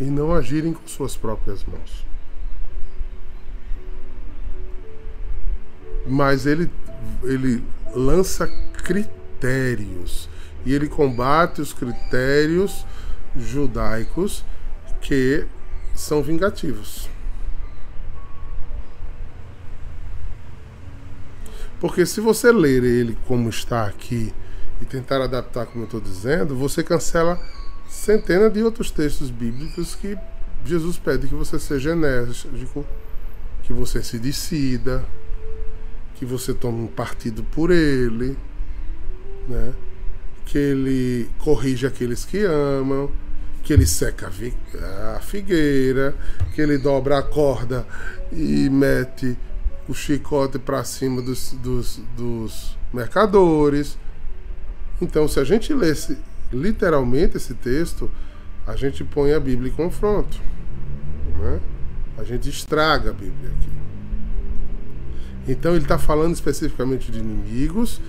e 0.00 0.04
não 0.04 0.32
agirem 0.32 0.72
com 0.72 0.86
suas 0.86 1.16
próprias 1.16 1.64
mãos. 1.64 2.06
Mas 6.06 6.46
ele, 6.46 6.70
ele 7.22 7.64
lança 7.94 8.46
critérios 8.72 10.28
e 10.64 10.72
ele 10.72 10.88
combate 10.88 11.60
os 11.60 11.72
critérios 11.72 12.86
judaicos 13.36 14.44
que 15.00 15.46
são 15.94 16.22
vingativos. 16.22 17.08
Porque 21.80 22.06
se 22.06 22.20
você 22.20 22.52
ler 22.52 22.84
ele 22.84 23.18
como 23.26 23.48
está 23.48 23.86
aqui 23.86 24.32
e 24.82 24.84
tentar 24.84 25.22
adaptar 25.22 25.66
como 25.66 25.84
eu 25.84 25.86
estou 25.86 26.00
dizendo, 26.00 26.56
você 26.56 26.82
cancela 26.82 27.40
centenas 27.88 28.52
de 28.52 28.62
outros 28.62 28.90
textos 28.90 29.30
bíblicos 29.30 29.94
que 29.94 30.18
Jesus 30.64 30.98
pede 30.98 31.28
que 31.28 31.34
você 31.34 31.58
seja 31.58 31.92
enérgico, 31.92 32.84
que 33.62 33.72
você 33.72 34.02
se 34.02 34.18
decida, 34.18 35.04
que 36.16 36.26
você 36.26 36.52
tome 36.52 36.82
um 36.82 36.88
partido 36.88 37.44
por 37.44 37.70
ele, 37.70 38.36
né? 39.48 39.72
que 40.44 40.58
ele 40.58 41.30
corrige 41.38 41.86
aqueles 41.86 42.24
que 42.24 42.44
amam, 42.44 43.10
que 43.62 43.72
ele 43.72 43.86
seca 43.86 44.30
a 45.16 45.20
figueira, 45.20 46.14
que 46.54 46.60
ele 46.60 46.78
dobra 46.78 47.18
a 47.18 47.22
corda 47.22 47.86
e 48.32 48.68
mete 48.68 49.36
o 49.88 49.94
chicote 49.94 50.58
para 50.58 50.82
cima 50.82 51.22
dos, 51.22 51.52
dos, 51.52 52.00
dos 52.16 52.76
mercadores. 52.92 53.96
Então, 55.02 55.28
se 55.28 55.38
a 55.38 55.44
gente 55.44 55.74
lesse 55.74 56.16
literalmente 56.52 57.36
esse 57.36 57.54
texto, 57.54 58.10
a 58.66 58.76
gente 58.76 59.04
põe 59.04 59.32
a 59.32 59.40
Bíblia 59.40 59.70
em 59.70 59.74
confronto. 59.74 60.40
Né? 61.38 61.60
A 62.16 62.24
gente 62.24 62.48
estraga 62.48 63.10
a 63.10 63.12
Bíblia 63.12 63.50
aqui. 63.50 63.72
Então 65.48 65.72
ele 65.74 65.84
está 65.84 65.98
falando 65.98 66.34
especificamente 66.34 67.10
de 67.10 67.18
inimigos, 67.18 68.00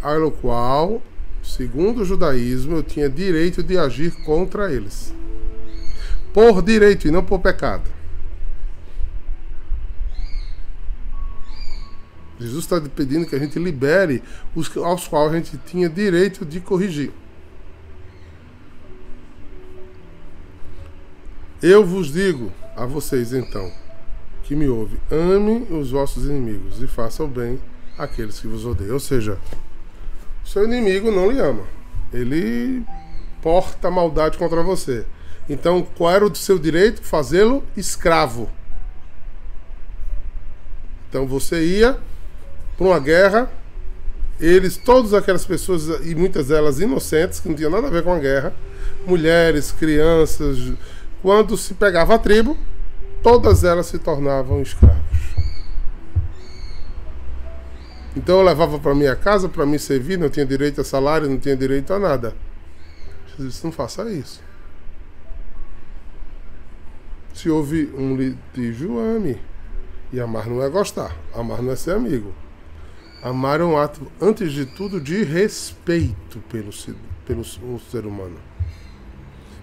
ao 0.00 0.30
qual 0.30 1.02
Segundo 1.46 2.02
o 2.02 2.04
judaísmo, 2.04 2.76
eu 2.76 2.82
tinha 2.82 3.08
direito 3.08 3.62
de 3.62 3.78
agir 3.78 4.10
contra 4.24 4.70
eles. 4.72 5.14
Por 6.34 6.60
direito 6.60 7.06
e 7.06 7.10
não 7.10 7.24
por 7.24 7.38
pecado. 7.38 7.88
Jesus 12.38 12.64
está 12.64 12.80
pedindo 12.80 13.26
que 13.26 13.34
a 13.34 13.38
gente 13.38 13.58
libere 13.58 14.22
os 14.54 14.74
aos 14.76 15.08
quais 15.08 15.32
a 15.32 15.36
gente 15.36 15.56
tinha 15.66 15.88
direito 15.88 16.44
de 16.44 16.60
corrigir. 16.60 17.12
Eu 21.62 21.84
vos 21.84 22.12
digo 22.12 22.52
a 22.76 22.84
vocês 22.84 23.32
então, 23.32 23.72
que 24.42 24.54
me 24.54 24.68
ouve, 24.68 24.98
ame 25.10 25.66
os 25.70 25.90
vossos 25.90 26.26
inimigos 26.26 26.82
e 26.82 26.86
faça 26.86 27.24
o 27.24 27.28
bem 27.28 27.58
àqueles 27.96 28.38
que 28.38 28.46
vos 28.46 28.66
odeiam. 28.66 28.94
Ou 28.94 29.00
seja, 29.00 29.38
seu 30.44 30.64
inimigo 30.64 31.10
não 31.10 31.30
lhe 31.30 31.40
ama. 31.40 31.64
Ele 32.12 32.84
porta 33.40 33.90
maldade 33.90 34.36
contra 34.36 34.62
você. 34.62 35.06
Então, 35.48 35.82
qual 35.96 36.12
era 36.12 36.26
o 36.26 36.34
seu 36.34 36.58
direito? 36.58 37.02
Fazê-lo 37.02 37.64
escravo. 37.76 38.50
Então 41.08 41.26
você 41.26 41.64
ia 41.64 41.98
para 42.76 42.86
uma 42.86 42.98
guerra, 42.98 43.50
eles, 44.40 44.76
todas 44.76 45.14
aquelas 45.14 45.44
pessoas, 45.44 45.88
e 46.04 46.14
muitas 46.14 46.48
delas 46.48 46.78
inocentes, 46.80 47.40
que 47.40 47.48
não 47.48 47.56
tinham 47.56 47.70
nada 47.70 47.86
a 47.86 47.90
ver 47.90 48.02
com 48.02 48.12
a 48.12 48.18
guerra, 48.18 48.54
mulheres, 49.06 49.72
crianças, 49.72 50.72
quando 51.22 51.56
se 51.56 51.74
pegava 51.74 52.14
a 52.14 52.18
tribo, 52.18 52.56
todas 53.22 53.64
elas 53.64 53.86
se 53.86 53.98
tornavam 53.98 54.60
escravos. 54.60 55.36
Então 58.14 58.38
eu 58.38 58.44
levava 58.44 58.78
para 58.78 58.94
minha 58.94 59.14
casa 59.14 59.48
para 59.48 59.66
me 59.66 59.78
servir, 59.78 60.18
não 60.18 60.30
tinha 60.30 60.46
direito 60.46 60.80
a 60.80 60.84
salário, 60.84 61.28
não 61.28 61.38
tinha 61.38 61.56
direito 61.56 61.92
a 61.92 61.98
nada. 61.98 62.34
Jesus 63.28 63.52
disse, 63.52 63.64
não 63.64 63.72
faça 63.72 64.10
isso. 64.10 64.40
Se 67.34 67.50
houve 67.50 67.92
um 67.94 68.16
litígio, 68.16 68.98
ame. 68.98 69.38
E 70.10 70.18
amar 70.20 70.46
não 70.46 70.62
é 70.62 70.70
gostar, 70.70 71.14
amar 71.34 71.60
não 71.60 71.72
é 71.72 71.76
ser 71.76 71.90
amigo. 71.90 72.32
Amar 73.22 73.60
é 73.60 73.64
um 73.64 73.76
ato, 73.76 74.00
antes 74.20 74.52
de 74.52 74.66
tudo, 74.66 75.00
de 75.00 75.24
respeito 75.24 76.38
pelo, 76.50 76.70
pelo 77.26 77.44
ser 77.80 78.06
humano. 78.06 78.38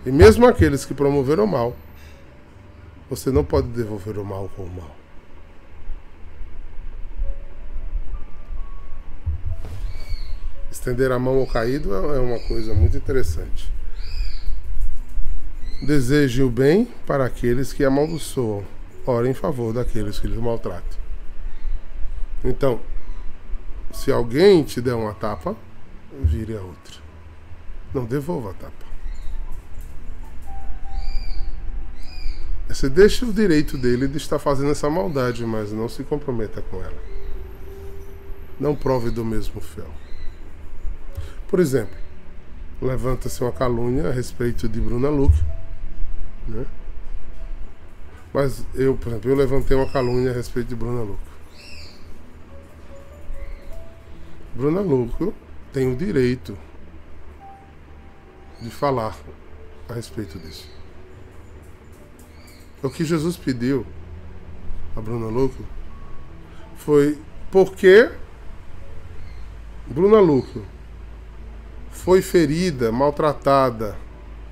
E 0.06 0.12
mesmo 0.12 0.46
aqueles 0.46 0.84
que 0.84 0.94
promoveram 0.94 1.46
o 1.46 1.48
mal, 1.48 1.76
você 3.10 3.32
não 3.32 3.44
pode 3.44 3.68
devolver 3.68 4.18
o 4.18 4.26
mal 4.26 4.50
com 4.56 4.64
o 4.64 4.70
mal. 4.70 4.96
Estender 10.72 11.12
a 11.12 11.20
mão 11.20 11.40
ao 11.40 11.48
caído 11.48 11.94
é 11.94 12.20
uma 12.20 12.40
coisa 12.40 12.74
muito 12.74 12.98
interessante. 12.98 13.72
Deseje 15.82 16.42
o 16.42 16.50
bem 16.50 16.88
para 17.06 17.26
aqueles 17.26 17.72
que 17.72 17.86
amaldiçoam. 17.86 18.66
Ore 19.06 19.30
em 19.30 19.34
favor 19.34 19.74
daqueles 19.74 20.20
que 20.20 20.28
lhes 20.28 20.40
maltratam. 20.40 20.98
Então, 22.44 22.80
se 24.04 24.12
alguém 24.12 24.62
te 24.64 24.82
der 24.82 24.96
uma 24.96 25.14
tapa, 25.14 25.56
vire 26.22 26.58
a 26.58 26.62
outra. 26.62 26.96
Não 27.94 28.04
devolva 28.04 28.52
a 28.52 28.54
tapa. 28.54 28.86
Você 32.68 32.90
deixa 32.90 33.26
o 33.26 33.32
direito 33.32 33.78
dele 33.78 34.10
de 34.10 34.18
estar 34.18 34.40
fazendo 34.40 34.72
essa 34.72 34.90
maldade, 34.90 35.46
mas 35.46 35.72
não 35.72 35.88
se 35.88 36.04
comprometa 36.04 36.62
com 36.64 36.84
ela. 36.84 37.02
Não 38.60 38.76
prove 38.76 39.10
do 39.10 39.24
mesmo 39.24 39.62
fel. 39.62 39.90
Por 41.48 41.62
exemplo, 41.62 41.96
levanta-se 42.82 43.42
uma 43.42 43.54
calúnia 43.54 44.10
a 44.10 44.12
respeito 44.12 44.68
de 44.68 44.82
Bruna 44.82 45.08
Luque. 45.08 45.42
Né? 46.46 46.66
Mas 48.34 48.66
eu, 48.76 48.98
por 48.98 49.08
exemplo, 49.10 49.32
eu 49.32 49.36
levantei 49.38 49.78
uma 49.78 49.88
calúnia 49.88 50.32
a 50.32 50.34
respeito 50.34 50.68
de 50.68 50.76
Bruna 50.76 51.04
Luque. 51.04 51.33
Bruna 54.56 54.82
Luque 54.82 55.34
tem 55.72 55.92
o 55.92 55.96
direito 55.96 56.56
de 58.62 58.70
falar 58.70 59.18
a 59.90 59.94
respeito 59.94 60.38
disso. 60.38 60.70
O 62.84 62.90
que 62.90 63.04
Jesus 63.04 63.36
pediu 63.36 63.86
a 64.96 65.02
Bruna 65.02 65.28
Luque 65.28 65.64
foi 66.76 67.18
porque 67.52 68.12
Bruna 69.88 70.20
Luque 70.20 70.62
foi 71.90 72.22
ferida, 72.22 72.92
maltratada 72.92 73.98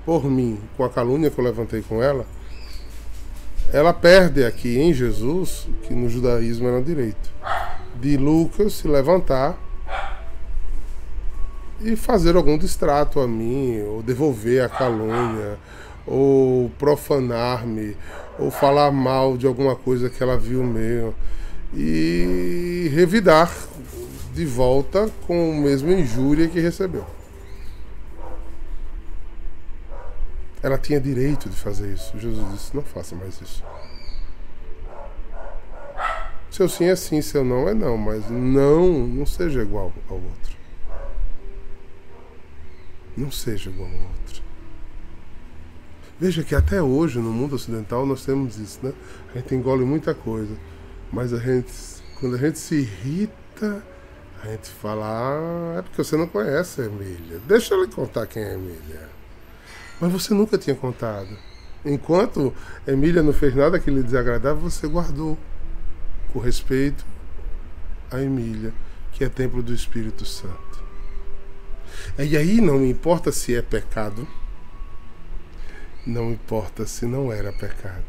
por 0.04 0.24
mim 0.24 0.58
com 0.76 0.84
a 0.84 0.90
calúnia 0.90 1.30
que 1.30 1.38
eu 1.38 1.44
levantei 1.44 1.80
com 1.80 2.02
ela, 2.02 2.26
ela 3.72 3.92
perde 3.92 4.44
aqui 4.44 4.78
em 4.78 4.92
Jesus, 4.92 5.68
que 5.84 5.94
no 5.94 6.08
judaísmo 6.08 6.66
era 6.68 6.82
direito, 6.82 7.30
de 8.00 8.16
Lucas 8.16 8.74
se 8.74 8.88
levantar 8.88 9.58
e 11.82 11.96
fazer 11.96 12.36
algum 12.36 12.56
distrato 12.56 13.20
a 13.20 13.26
mim, 13.26 13.80
ou 13.82 14.02
devolver 14.02 14.64
a 14.64 14.68
calúnia, 14.68 15.58
ou 16.06 16.70
profanar-me, 16.78 17.96
ou 18.38 18.50
falar 18.50 18.90
mal 18.90 19.36
de 19.36 19.46
alguma 19.46 19.74
coisa 19.74 20.08
que 20.08 20.22
ela 20.22 20.36
viu 20.36 20.62
meu, 20.62 21.14
e 21.74 22.90
revidar 22.94 23.52
de 24.32 24.44
volta 24.44 25.10
com 25.26 25.52
a 25.52 25.60
mesma 25.60 25.92
injúria 25.92 26.48
que 26.48 26.60
recebeu. 26.60 27.04
Ela 30.62 30.78
tinha 30.78 31.00
direito 31.00 31.48
de 31.48 31.56
fazer 31.56 31.92
isso. 31.92 32.16
Jesus 32.18 32.52
disse: 32.52 32.74
não 32.76 32.82
faça 32.82 33.16
mais 33.16 33.40
isso. 33.40 33.64
Seu 36.50 36.68
sim 36.68 36.84
é 36.84 36.94
sim, 36.94 37.20
seu 37.20 37.42
não 37.42 37.68
é 37.68 37.74
não, 37.74 37.96
mas 37.96 38.28
não, 38.28 39.06
não 39.06 39.26
seja 39.26 39.62
igual 39.62 39.92
ao 40.08 40.16
outro. 40.16 40.51
Não 43.16 43.30
seja 43.30 43.70
igual 43.70 43.88
ao 43.88 43.94
outro. 43.94 44.42
Veja 46.20 46.42
que 46.44 46.54
até 46.54 46.80
hoje 46.82 47.18
no 47.18 47.32
mundo 47.32 47.56
ocidental 47.56 48.06
nós 48.06 48.24
temos 48.24 48.58
isso, 48.58 48.78
né? 48.82 48.92
A 49.34 49.38
gente 49.38 49.54
engole 49.54 49.84
muita 49.84 50.14
coisa, 50.14 50.56
mas 51.12 51.32
a 51.32 51.38
gente, 51.38 51.72
quando 52.20 52.36
a 52.36 52.38
gente 52.38 52.58
se 52.58 52.76
irrita, 52.76 53.82
A 54.42 54.48
gente 54.48 54.68
fala, 54.68 55.06
ah, 55.06 55.78
é 55.78 55.82
porque 55.82 56.02
você 56.02 56.16
não 56.16 56.26
conhece 56.26 56.80
a 56.80 56.86
Emília. 56.86 57.40
Deixa 57.46 57.76
lhe 57.76 57.86
contar 57.86 58.26
quem 58.26 58.42
é 58.42 58.50
a 58.50 58.54
Emília. 58.54 59.08
Mas 60.00 60.10
você 60.10 60.34
nunca 60.34 60.58
tinha 60.58 60.74
contado. 60.74 61.28
Enquanto 61.84 62.52
Emília 62.84 63.22
não 63.22 63.32
fez 63.32 63.54
nada 63.54 63.78
que 63.78 63.88
lhe 63.88 64.02
desagradava, 64.02 64.58
você 64.58 64.88
guardou 64.88 65.38
com 66.32 66.40
respeito 66.40 67.04
a 68.10 68.20
Emília, 68.20 68.74
que 69.12 69.22
é 69.22 69.28
templo 69.28 69.62
do 69.62 69.72
Espírito 69.72 70.24
Santo. 70.24 70.82
E 72.18 72.36
aí 72.36 72.60
não 72.60 72.84
importa 72.84 73.32
se 73.32 73.54
é 73.54 73.62
pecado, 73.62 74.26
não 76.06 76.30
importa 76.30 76.86
se 76.86 77.06
não 77.06 77.32
era 77.32 77.52
pecado. 77.52 78.04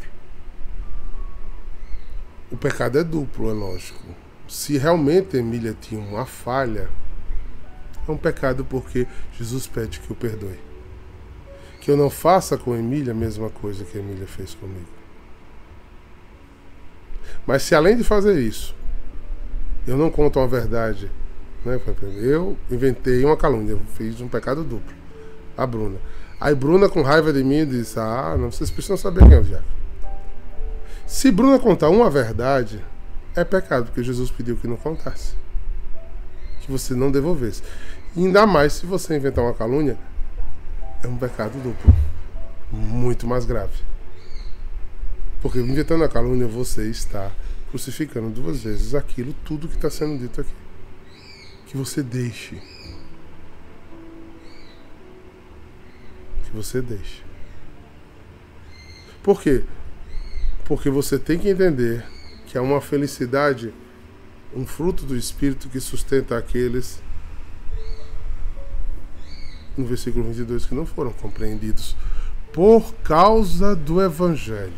O 2.51 2.57
pecado 2.57 2.99
é 2.99 3.03
duplo, 3.03 3.49
é 3.49 3.53
lógico. 3.53 4.03
Se 4.47 4.77
realmente 4.77 5.37
Emília 5.37 5.75
tinha 5.79 5.99
uma 5.99 6.25
falha, 6.25 6.89
é 8.07 8.11
um 8.11 8.17
pecado 8.17 8.65
porque 8.65 9.07
Jesus 9.37 9.65
pede 9.65 9.99
que 9.99 10.11
o 10.11 10.15
perdoe. 10.15 10.59
Que 11.79 11.89
eu 11.89 11.97
não 11.97 12.09
faça 12.09 12.57
com 12.57 12.75
Emília 12.75 13.11
a 13.11 13.15
mesma 13.15 13.49
coisa 13.49 13.83
que 13.83 13.97
Emília 13.97 14.27
fez 14.27 14.53
comigo. 14.53 14.87
Mas 17.45 17.63
se 17.63 17.75
além 17.75 17.97
de 17.97 18.03
fazer 18.03 18.39
isso, 18.39 18.75
eu 19.87 19.97
não 19.97 20.09
conto 20.09 20.39
a 20.39 20.47
verdade, 20.47 21.11
né? 21.65 21.79
eu 22.17 22.57
inventei 22.69 23.23
uma 23.23 23.37
calúnia, 23.37 23.77
fiz 23.95 24.19
um 24.21 24.27
pecado 24.27 24.63
duplo. 24.63 24.93
A 25.55 25.65
Bruna. 25.65 25.97
Aí 26.39 26.53
Bruna, 26.55 26.89
com 26.89 27.01
raiva 27.01 27.31
de 27.31 27.43
mim, 27.43 27.65
disse: 27.65 27.99
Ah, 27.99 28.35
não, 28.37 28.51
vocês 28.51 28.69
precisam 28.69 28.97
saber 28.97 29.21
quem 29.23 29.33
é 29.33 29.39
o 29.39 29.43
diabo. 29.43 29.65
Se 31.05 31.31
Bruna 31.31 31.59
contar 31.59 31.89
uma 31.89 32.09
verdade, 32.09 32.83
é 33.35 33.43
pecado, 33.43 33.85
porque 33.85 34.03
Jesus 34.03 34.31
pediu 34.31 34.57
que 34.57 34.67
não 34.67 34.75
contasse. 34.75 35.35
Que 36.61 36.71
você 36.71 36.95
não 36.95 37.11
devolvesse. 37.11 37.61
E 38.15 38.25
ainda 38.25 38.45
mais 38.45 38.73
se 38.73 38.85
você 38.85 39.15
inventar 39.15 39.43
uma 39.43 39.53
calúnia, 39.53 39.97
é 41.03 41.07
um 41.07 41.17
pecado 41.17 41.53
duplo. 41.61 41.93
Muito 42.71 43.27
mais 43.27 43.45
grave. 43.45 43.83
Porque 45.41 45.59
inventando 45.59 46.03
a 46.03 46.09
calúnia, 46.09 46.47
você 46.47 46.89
está 46.89 47.31
crucificando 47.69 48.29
duas 48.29 48.63
vezes 48.63 48.95
aquilo, 48.95 49.33
tudo 49.45 49.67
que 49.67 49.75
está 49.75 49.89
sendo 49.89 50.17
dito 50.17 50.41
aqui. 50.41 50.62
Que 51.73 51.77
você 51.77 52.03
deixe. 52.03 52.61
Que 56.43 56.51
você 56.53 56.79
deixe. 56.83 57.23
Por 59.23 59.41
quê? 59.41 59.63
Porque 60.65 60.87
você 60.91 61.17
tem 61.17 61.39
que 61.39 61.49
entender 61.49 62.05
que 62.45 62.59
é 62.59 62.61
uma 62.61 62.79
felicidade, 62.79 63.73
um 64.55 64.67
fruto 64.67 65.03
do 65.03 65.17
Espírito 65.17 65.67
que 65.67 65.79
sustenta 65.79 66.37
aqueles, 66.37 67.01
no 69.75 69.83
versículo 69.83 70.25
22, 70.25 70.67
que 70.67 70.75
não 70.75 70.85
foram 70.85 71.11
compreendidos 71.11 71.97
por 72.51 72.93
causa 72.97 73.75
do 73.75 73.99
Evangelho. 73.99 74.71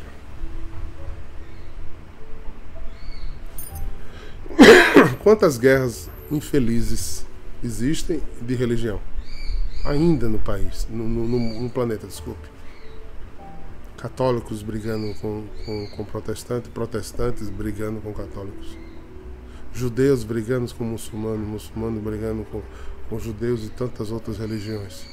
Quantas 5.22 5.58
guerras 5.58 6.10
infelizes 6.32 7.26
existem 7.64 8.22
de 8.42 8.56
religião 8.56 9.00
ainda 9.86 10.28
no 10.28 10.40
país, 10.40 10.88
no, 10.90 11.08
no, 11.08 11.62
no 11.62 11.70
planeta, 11.70 12.08
desculpe 12.08 12.56
católicos 14.06 14.62
brigando 14.62 15.16
com, 15.16 15.48
com, 15.66 15.88
com 15.88 16.06
protestantes, 16.06 16.70
protestantes 16.70 17.50
brigando 17.50 18.00
com 18.02 18.14
católicos, 18.14 18.78
judeus 19.74 20.24
brigando 20.24 20.72
com 20.76 20.84
muçulmanos, 20.84 21.48
muçulmanos 21.48 22.04
brigando 22.04 22.46
com, 22.46 22.62
com 23.10 23.20
judeus 23.20 23.66
e 23.66 23.70
tantas 23.70 24.12
outras 24.12 24.38
religiões. 24.38 25.08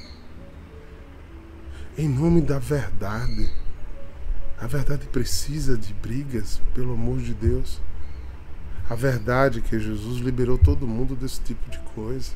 Em 1.96 2.06
nome 2.06 2.42
da 2.42 2.58
verdade. 2.58 3.50
A 4.58 4.66
verdade 4.66 5.06
precisa 5.06 5.76
de 5.76 5.92
brigas, 5.94 6.60
pelo 6.74 6.92
amor 6.92 7.18
de 7.18 7.32
Deus. 7.32 7.80
A 8.92 8.94
verdade 8.94 9.60
é 9.60 9.62
que 9.62 9.80
Jesus 9.80 10.18
liberou 10.18 10.58
todo 10.58 10.86
mundo 10.86 11.16
desse 11.16 11.40
tipo 11.40 11.70
de 11.70 11.78
coisa. 11.94 12.30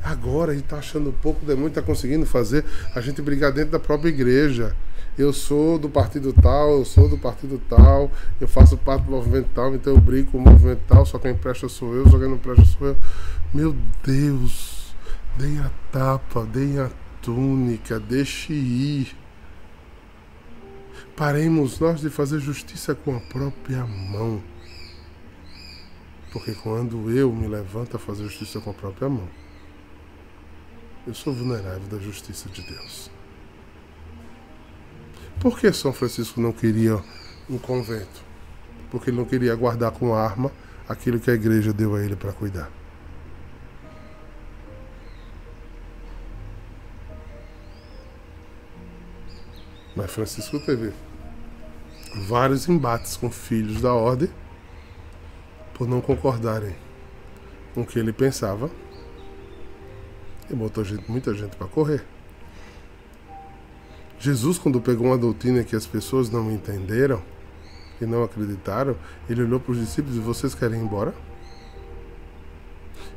Agora 0.00 0.52
a 0.52 0.54
gente 0.54 0.62
está 0.62 0.76
achando 0.76 1.12
pouco, 1.12 1.44
demônio 1.44 1.70
está 1.70 1.82
conseguindo 1.82 2.24
fazer 2.24 2.64
a 2.94 3.00
gente 3.00 3.20
brigar 3.20 3.50
dentro 3.50 3.72
da 3.72 3.80
própria 3.80 4.08
igreja. 4.08 4.76
Eu 5.18 5.32
sou 5.32 5.76
do 5.76 5.88
partido 5.88 6.32
tal, 6.32 6.78
eu 6.78 6.84
sou 6.84 7.08
do 7.08 7.18
partido 7.18 7.60
tal, 7.68 8.08
eu 8.40 8.46
faço 8.46 8.76
parte 8.76 9.06
do 9.06 9.10
movimento 9.10 9.48
tal, 9.52 9.74
então 9.74 9.94
eu 9.94 10.00
brigo 10.00 10.30
com 10.30 10.38
o 10.38 10.40
movimento 10.40 10.82
tal, 10.86 11.04
só 11.04 11.18
quem 11.18 11.34
presta 11.34 11.68
sou 11.68 11.92
eu, 11.96 12.08
só 12.08 12.16
quem 12.16 12.28
não 12.28 12.38
presta 12.38 12.64
sou 12.64 12.86
eu. 12.86 12.96
Meu 13.52 13.74
Deus, 14.04 14.94
deem 15.36 15.58
a 15.58 15.72
tapa, 15.90 16.44
deem 16.44 16.78
a 16.78 16.88
túnica, 17.20 17.98
deixe 17.98 18.52
ir. 18.52 19.25
Paremos 21.16 21.80
nós 21.80 22.02
de 22.02 22.10
fazer 22.10 22.38
justiça 22.40 22.94
com 22.94 23.16
a 23.16 23.20
própria 23.20 23.86
mão. 23.86 24.42
Porque 26.30 26.52
quando 26.54 27.10
eu 27.10 27.32
me 27.32 27.48
levanto 27.48 27.96
a 27.96 27.98
fazer 27.98 28.24
justiça 28.24 28.60
com 28.60 28.68
a 28.68 28.74
própria 28.74 29.08
mão, 29.08 29.26
eu 31.06 31.14
sou 31.14 31.32
vulnerável 31.32 31.88
da 31.88 31.98
justiça 31.98 32.50
de 32.50 32.60
Deus. 32.60 33.10
Por 35.40 35.58
que 35.58 35.72
São 35.72 35.90
Francisco 35.90 36.38
não 36.38 36.52
queria 36.52 37.02
um 37.48 37.56
convento? 37.56 38.22
Porque 38.90 39.08
ele 39.08 39.16
não 39.16 39.24
queria 39.24 39.54
guardar 39.54 39.92
com 39.92 40.14
arma 40.14 40.52
aquilo 40.86 41.18
que 41.18 41.30
a 41.30 41.34
igreja 41.34 41.72
deu 41.72 41.94
a 41.94 42.02
ele 42.02 42.14
para 42.14 42.32
cuidar. 42.32 42.70
Mas 49.96 50.10
Francisco 50.10 50.60
teve 50.60 50.92
vários 52.16 52.68
embates 52.68 53.16
com 53.16 53.30
filhos 53.30 53.80
da 53.82 53.92
ordem 53.92 54.30
por 55.74 55.86
não 55.86 56.00
concordarem 56.00 56.74
com 57.74 57.82
o 57.82 57.86
que 57.86 57.98
ele 57.98 58.12
pensava 58.12 58.70
e 60.50 60.54
botou 60.54 60.82
gente, 60.82 61.10
muita 61.10 61.34
gente 61.34 61.56
para 61.56 61.66
correr. 61.66 62.04
Jesus, 64.18 64.56
quando 64.58 64.80
pegou 64.80 65.08
uma 65.08 65.18
doutrina 65.18 65.62
que 65.62 65.76
as 65.76 65.86
pessoas 65.86 66.30
não 66.30 66.50
entenderam 66.50 67.22
e 68.00 68.06
não 68.06 68.22
acreditaram, 68.22 68.96
ele 69.28 69.42
olhou 69.42 69.60
para 69.60 69.72
os 69.72 69.78
discípulos 69.78 70.16
e 70.16 70.20
vocês 70.20 70.54
querem 70.54 70.80
ir 70.80 70.82
embora? 70.82 71.14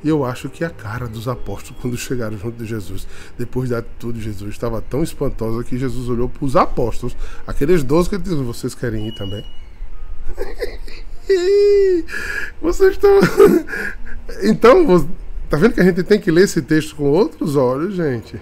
E 0.04 0.10
eu 0.10 0.24
acho 0.24 0.50
que 0.50 0.64
a 0.64 0.70
cara 0.70 1.08
dos 1.08 1.28
apóstolos, 1.28 1.82
quando 1.82 1.98
chegaram 1.98 2.38
junto 2.38 2.58
de 2.58 2.66
Jesus, 2.66 3.06
depois 3.38 3.70
da 3.70 3.80
atitude 3.80 4.20
de 4.20 4.26
Jesus, 4.26 4.52
estava 4.52 4.82
tão 4.82 5.04
espantosa 5.04 5.64
que 5.64 5.78
Jesus 5.78 6.08
olhou 6.08 6.30
para 6.30 6.46
os 6.46 6.56
apóstolos, 6.56 7.16
aqueles 7.46 7.84
doze 7.84 8.10
que 8.10 8.16
ele 8.16 8.24
disse: 8.24 8.36
Vocês 8.36 8.74
querem 8.74 9.08
ir 9.08 9.16
também? 9.16 9.46
Vocês 12.62 12.94
estão. 12.94 13.20
então, 14.44 15.08
Tá 15.50 15.58
vendo 15.58 15.74
que 15.74 15.82
a 15.82 15.84
gente 15.84 16.04
tem 16.04 16.20
que 16.20 16.30
ler 16.30 16.44
esse 16.44 16.62
texto 16.62 16.96
com 16.96 17.06
outros 17.06 17.56
olhos, 17.56 17.96
gente? 17.96 18.40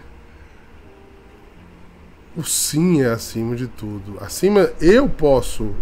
O 2.35 2.43
sim 2.43 3.01
é 3.01 3.07
acima 3.07 3.55
de 3.55 3.67
tudo. 3.67 4.17
Acima, 4.19 4.69
eu 4.81 5.07
posso 5.07 5.73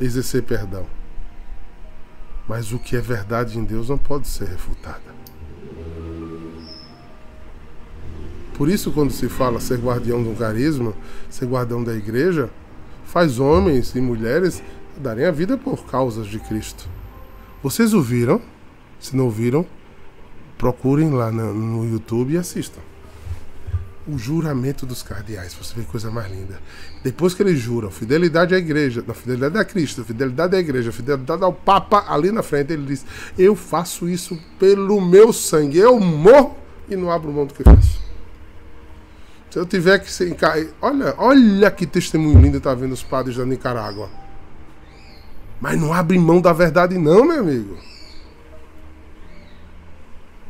exercer 0.00 0.44
perdão. 0.44 0.86
Mas 2.48 2.72
o 2.72 2.78
que 2.78 2.96
é 2.96 3.00
verdade 3.00 3.58
em 3.58 3.64
Deus 3.64 3.90
não 3.90 3.98
pode 3.98 4.26
ser 4.26 4.48
refutada. 4.48 5.18
Por 8.54 8.68
isso, 8.68 8.90
quando 8.90 9.12
se 9.12 9.28
fala 9.28 9.60
ser 9.60 9.78
guardião 9.78 10.18
um 10.18 10.34
carisma, 10.34 10.92
ser 11.30 11.46
guardião 11.46 11.84
da 11.84 11.94
igreja, 11.94 12.50
faz 13.04 13.38
homens 13.38 13.94
e 13.94 14.00
mulheres 14.00 14.62
darem 14.96 15.26
a 15.26 15.30
vida 15.30 15.56
por 15.56 15.84
causas 15.84 16.26
de 16.26 16.40
Cristo. 16.40 16.88
Vocês 17.62 17.94
ouviram? 17.94 18.42
Se 18.98 19.14
não 19.14 19.26
ouviram, 19.26 19.64
procurem 20.56 21.10
lá 21.10 21.30
no 21.30 21.88
YouTube 21.88 22.32
e 22.32 22.38
assistam. 22.38 22.87
O 24.08 24.16
juramento 24.16 24.86
dos 24.86 25.02
cardeais, 25.02 25.52
você 25.52 25.74
vê 25.74 25.82
coisa 25.82 26.10
mais 26.10 26.30
linda. 26.32 26.58
Depois 27.04 27.34
que 27.34 27.42
eles 27.42 27.58
juram 27.58 27.90
fidelidade 27.90 28.54
à 28.54 28.58
igreja, 28.58 29.04
na 29.06 29.12
fidelidade 29.12 29.58
a 29.58 29.64
Cristo, 29.64 30.02
fidelidade 30.02 30.56
à 30.56 30.58
igreja, 30.58 30.90
fidelidade 30.90 31.44
ao 31.44 31.52
Papa, 31.52 32.06
ali 32.08 32.32
na 32.32 32.42
frente 32.42 32.72
ele 32.72 32.86
diz: 32.86 33.04
Eu 33.36 33.54
faço 33.54 34.08
isso 34.08 34.38
pelo 34.58 34.98
meu 34.98 35.30
sangue, 35.30 35.76
eu 35.76 36.00
morro 36.00 36.56
e 36.88 36.96
não 36.96 37.10
abro 37.10 37.30
mão 37.30 37.44
do 37.44 37.52
que 37.52 37.62
faço. 37.62 38.00
Se 39.50 39.58
eu 39.58 39.66
tiver 39.66 39.98
que 39.98 40.10
ser. 40.10 40.36
Olha, 40.80 41.14
olha 41.18 41.70
que 41.70 41.86
testemunho 41.86 42.40
lindo 42.40 42.58
está 42.58 42.74
vendo 42.74 42.92
os 42.92 43.02
padres 43.02 43.36
da 43.36 43.44
Nicarágua. 43.44 44.08
Mas 45.60 45.78
não 45.78 45.92
abre 45.92 46.18
mão 46.18 46.40
da 46.40 46.52
verdade, 46.52 46.96
não, 46.96 47.26
meu 47.26 47.40
amigo. 47.40 47.76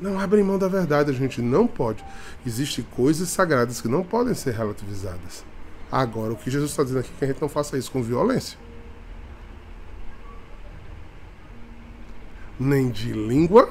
Não 0.01 0.19
abre 0.19 0.43
mão 0.43 0.59
da 0.59 0.69
verdade, 0.69 1.11
a 1.11 1.15
gente 1.15 1.43
não 1.43 1.67
pode. 1.67 2.05
Existem 2.47 2.85
coisas 2.95 3.29
sagradas 3.29 3.81
que 3.81 3.89
não 3.89 4.05
podem 4.05 4.35
ser 4.35 4.55
relativizadas. 4.55 5.45
Agora, 5.91 6.33
o 6.33 6.37
que 6.37 6.51
Jesus 6.51 6.71
está 6.71 6.83
dizendo 6.83 7.01
aqui 7.01 7.11
é 7.15 7.19
que 7.19 7.25
a 7.25 7.29
gente 7.29 7.41
não 7.41 7.49
faça 7.49 7.77
isso 7.77 7.91
com 7.91 8.03
violência. 8.03 8.59
nem 12.59 12.91
de 12.91 13.13
língua, 13.13 13.71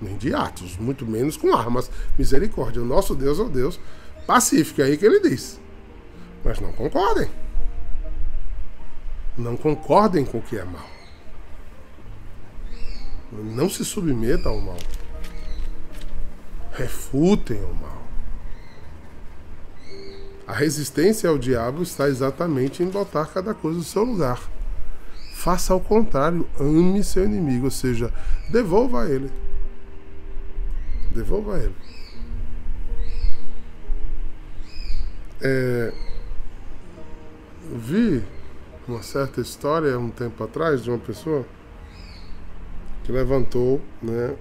nem 0.00 0.16
de 0.16 0.34
atos, 0.34 0.76
muito 0.76 1.04
menos 1.04 1.36
com 1.36 1.54
armas. 1.54 1.90
Misericórdia. 2.18 2.82
O 2.82 2.84
nosso 2.84 3.14
Deus 3.14 3.38
é 3.38 3.42
o 3.42 3.48
Deus 3.48 3.80
pacífico, 4.26 4.80
é 4.80 4.84
aí 4.84 4.96
que 4.96 5.04
ele 5.04 5.20
diz. 5.20 5.60
Mas 6.44 6.60
não 6.60 6.72
concordem. 6.72 7.28
Não 9.36 9.56
concordem 9.56 10.24
com 10.24 10.38
o 10.38 10.42
que 10.42 10.56
é 10.56 10.64
mal. 10.64 10.88
Não 13.32 13.68
se 13.68 13.84
submetam 13.84 14.52
ao 14.52 14.60
mal. 14.60 14.76
Refutem 16.74 17.62
o 17.62 17.74
mal. 17.74 18.02
A 20.46 20.52
resistência 20.52 21.30
ao 21.30 21.38
diabo 21.38 21.82
está 21.82 22.08
exatamente 22.08 22.82
em 22.82 22.88
botar 22.88 23.26
cada 23.26 23.54
coisa 23.54 23.78
no 23.78 23.84
seu 23.84 24.04
lugar. 24.04 24.40
Faça 25.32 25.72
ao 25.72 25.80
contrário, 25.80 26.46
ame 26.58 27.02
seu 27.02 27.24
inimigo, 27.24 27.66
ou 27.66 27.70
seja, 27.70 28.12
devolva 28.50 29.04
a 29.04 29.08
ele. 29.08 29.30
Devolva 31.12 31.54
a 31.54 31.58
ele. 31.58 31.74
É, 35.40 35.92
vi 37.72 38.22
uma 38.86 39.02
certa 39.02 39.40
história 39.40 39.98
um 39.98 40.10
tempo 40.10 40.42
atrás 40.42 40.82
de 40.82 40.90
uma 40.90 40.98
pessoa 40.98 41.46
que 43.02 43.12
levantou, 43.12 43.80
né, 44.02 44.34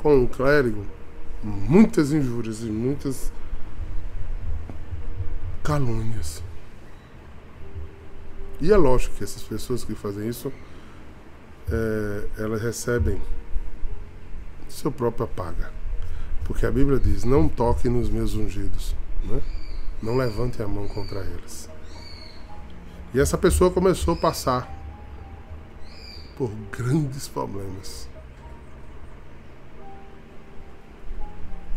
com 0.00 0.16
um 0.16 0.26
clérigo, 0.26 0.86
muitas 1.42 2.10
injúrias 2.10 2.62
e 2.62 2.66
muitas 2.66 3.30
calúnias. 5.62 6.42
E 8.60 8.72
é 8.72 8.76
lógico 8.76 9.16
que 9.16 9.24
essas 9.24 9.42
pessoas 9.42 9.84
que 9.84 9.94
fazem 9.94 10.28
isso, 10.28 10.50
é, 11.70 12.42
elas 12.42 12.62
recebem 12.62 13.20
seu 14.68 14.90
próprio 14.90 15.26
paga. 15.26 15.70
Porque 16.44 16.64
a 16.64 16.70
Bíblia 16.70 16.98
diz: 16.98 17.24
não 17.24 17.48
toque 17.48 17.88
nos 17.88 18.08
meus 18.08 18.34
ungidos, 18.34 18.96
né? 19.24 19.40
não 20.02 20.16
levante 20.16 20.62
a 20.62 20.68
mão 20.68 20.88
contra 20.88 21.20
eles. 21.20 21.68
E 23.12 23.20
essa 23.20 23.36
pessoa 23.36 23.70
começou 23.70 24.14
a 24.14 24.16
passar 24.16 24.68
por 26.36 26.50
grandes 26.72 27.28
problemas. 27.28 28.09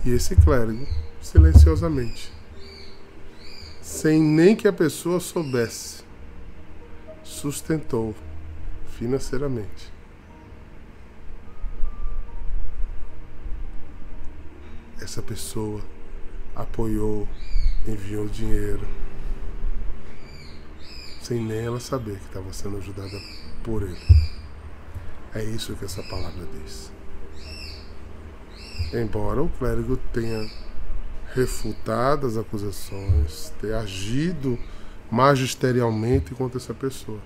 E 0.06 0.12
esse 0.12 0.36
clérigo, 0.36 0.86
silenciosamente, 1.22 2.32
sem 3.82 4.22
nem 4.22 4.56
que 4.56 4.68
a 4.68 4.74
pessoa 4.74 5.20
soubesse, 5.20 6.04
sustentou 7.24 8.14
financeiramente. 8.98 9.92
Essa 15.02 15.22
pessoa 15.22 15.82
apoiou, 16.56 17.28
enviou 17.88 18.28
dinheiro, 18.28 18.88
sem 21.22 21.42
nem 21.42 21.60
ela 21.66 21.80
saber 21.80 22.20
que 22.20 22.26
estava 22.26 22.54
sendo 22.54 22.78
ajudada 22.78 23.20
por 23.64 23.82
ele. 23.82 23.98
É 25.34 25.44
isso 25.44 25.76
que 25.76 25.86
essa 25.86 26.04
palavra 26.04 26.46
diz. 26.62 26.93
Embora 28.94 29.42
o 29.42 29.50
clérigo 29.50 29.98
tenha 30.12 30.50
refutado 31.34 32.28
as 32.28 32.38
acusações, 32.38 33.52
ter 33.60 33.74
agido 33.74 34.58
magisterialmente 35.10 36.34
contra 36.34 36.58
essa 36.58 36.74
pessoa. 36.74 37.20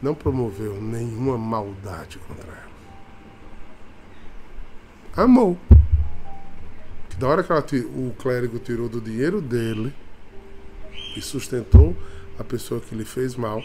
Não 0.00 0.14
promoveu 0.14 0.80
nenhuma 0.80 1.36
maldade 1.36 2.18
contra 2.18 2.46
ela. 2.46 2.68
Amou. 5.16 5.58
Que 7.08 7.16
da 7.16 7.28
hora 7.28 7.42
que 7.42 7.50
ela, 7.50 7.64
o 7.96 8.14
clérigo 8.18 8.58
tirou 8.58 8.88
do 8.88 9.00
dinheiro 9.00 9.40
dele 9.40 9.92
e 11.16 11.20
sustentou 11.20 11.96
a 12.38 12.44
pessoa 12.44 12.80
que 12.80 12.94
lhe 12.94 13.04
fez 13.04 13.34
mal, 13.34 13.62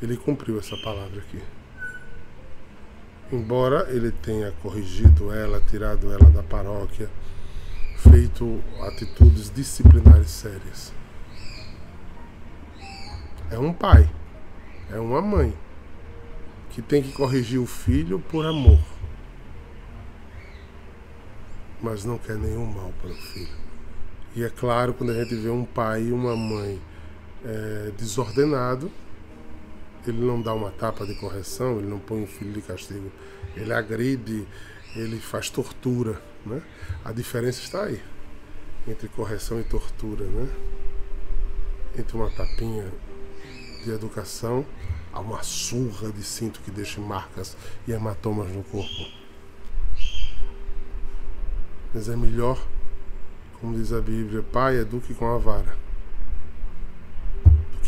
ele 0.00 0.16
cumpriu 0.16 0.58
essa 0.58 0.76
palavra 0.78 1.18
aqui. 1.18 1.42
Embora 3.30 3.86
ele 3.90 4.10
tenha 4.10 4.52
corrigido 4.62 5.30
ela, 5.32 5.60
tirado 5.60 6.10
ela 6.10 6.30
da 6.30 6.42
paróquia, 6.42 7.10
feito 7.96 8.62
atitudes 8.80 9.50
disciplinares 9.50 10.30
sérias. 10.30 10.92
É 13.50 13.58
um 13.58 13.72
pai, 13.72 14.08
é 14.90 14.98
uma 14.98 15.20
mãe 15.20 15.54
que 16.70 16.80
tem 16.80 17.02
que 17.02 17.12
corrigir 17.12 17.58
o 17.58 17.66
filho 17.66 18.18
por 18.18 18.46
amor, 18.46 18.80
mas 21.82 22.04
não 22.04 22.16
quer 22.16 22.36
nenhum 22.36 22.66
mal 22.66 22.92
para 23.00 23.10
o 23.10 23.14
filho. 23.14 23.56
E 24.34 24.44
é 24.44 24.48
claro, 24.48 24.94
quando 24.94 25.10
a 25.10 25.14
gente 25.14 25.34
vê 25.34 25.50
um 25.50 25.64
pai 25.64 26.04
e 26.04 26.12
uma 26.12 26.36
mãe 26.36 26.80
é, 27.44 27.90
desordenado, 27.98 28.90
ele 30.10 30.24
não 30.24 30.40
dá 30.40 30.54
uma 30.54 30.70
tapa 30.70 31.06
de 31.06 31.14
correção, 31.14 31.78
ele 31.78 31.88
não 31.88 31.98
põe 31.98 32.22
o 32.22 32.26
filho 32.26 32.52
de 32.52 32.62
castigo, 32.62 33.10
ele 33.56 33.72
agride, 33.72 34.46
ele 34.94 35.18
faz 35.18 35.50
tortura. 35.50 36.20
Né? 36.44 36.62
A 37.04 37.12
diferença 37.12 37.60
está 37.60 37.84
aí 37.84 38.00
entre 38.86 39.08
correção 39.08 39.60
e 39.60 39.64
tortura, 39.64 40.24
né? 40.24 40.48
entre 41.96 42.16
uma 42.16 42.30
tapinha 42.30 42.90
de 43.84 43.90
educação 43.90 44.64
a 45.12 45.20
uma 45.20 45.42
surra 45.42 46.10
de 46.12 46.22
cinto 46.22 46.60
que 46.60 46.70
deixa 46.70 47.00
marcas 47.00 47.56
e 47.86 47.92
hematomas 47.92 48.50
no 48.50 48.62
corpo. 48.62 49.06
Mas 51.92 52.08
é 52.08 52.16
melhor, 52.16 52.62
como 53.60 53.74
diz 53.76 53.92
a 53.92 54.00
Bíblia, 54.00 54.42
pai 54.42 54.76
eduque 54.76 55.14
com 55.14 55.26
a 55.26 55.38
vara, 55.38 55.76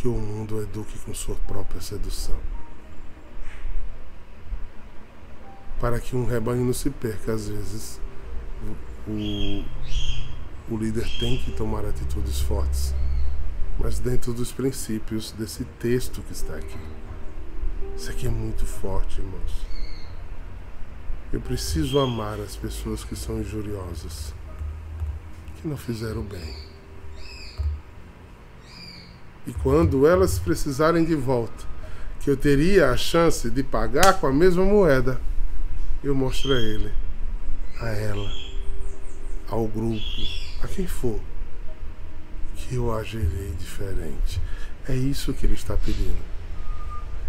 que 0.01 0.09
o 0.09 0.13
mundo 0.13 0.63
eduque 0.63 0.99
com 1.01 1.13
sua 1.13 1.35
própria 1.47 1.79
sedução. 1.79 2.37
Para 5.79 6.01
que 6.01 6.17
um 6.17 6.25
rebanho 6.25 6.65
não 6.65 6.73
se 6.73 6.89
perca, 6.89 7.35
às 7.35 7.49
vezes, 7.49 8.01
o, 9.07 9.63
o 10.71 10.77
líder 10.79 11.07
tem 11.19 11.37
que 11.37 11.53
tomar 11.53 11.85
atitudes 11.85 12.41
fortes, 12.41 12.95
mas 13.79 13.99
dentro 13.99 14.33
dos 14.33 14.51
princípios 14.51 15.33
desse 15.33 15.67
texto 15.79 16.23
que 16.23 16.33
está 16.33 16.55
aqui. 16.55 16.79
Isso 17.95 18.11
aqui 18.11 18.27
é 18.27 18.31
muito 18.31 18.65
forte, 18.65 19.21
irmãos. 19.21 19.67
Eu 21.31 21.43
preciso 21.43 21.99
amar 21.99 22.41
as 22.41 22.57
pessoas 22.57 23.05
que 23.05 23.15
são 23.15 23.39
injuriosas, 23.39 24.35
que 25.61 25.69
não 25.69 25.77
fizeram 25.77 26.23
bem. 26.23 26.70
E 29.47 29.53
quando 29.53 30.07
elas 30.07 30.39
precisarem 30.39 31.05
de 31.05 31.15
volta, 31.15 31.65
que 32.21 32.31
eu 32.31 32.37
teria 32.37 32.91
a 32.91 32.97
chance 32.97 33.49
de 33.51 33.63
pagar 33.63 34.21
com 34.21 34.27
a 34.27 34.33
mesma 34.33 34.65
moeda, 34.65 35.21
eu 36.05 36.15
mostro 36.15 36.53
a 36.53 36.61
ele, 36.61 36.93
a 37.81 37.89
ela, 37.89 38.31
ao 39.49 39.67
grupo, 39.67 40.01
a 40.63 40.69
quem 40.69 40.87
for, 40.87 41.19
que 42.55 42.77
eu 42.77 42.95
agirei 42.95 43.53
diferente. 43.59 44.41
É 44.89 44.95
isso 44.95 45.33
que 45.33 45.47
ele 45.47 45.55
está 45.55 45.77
pedindo. 45.77 46.31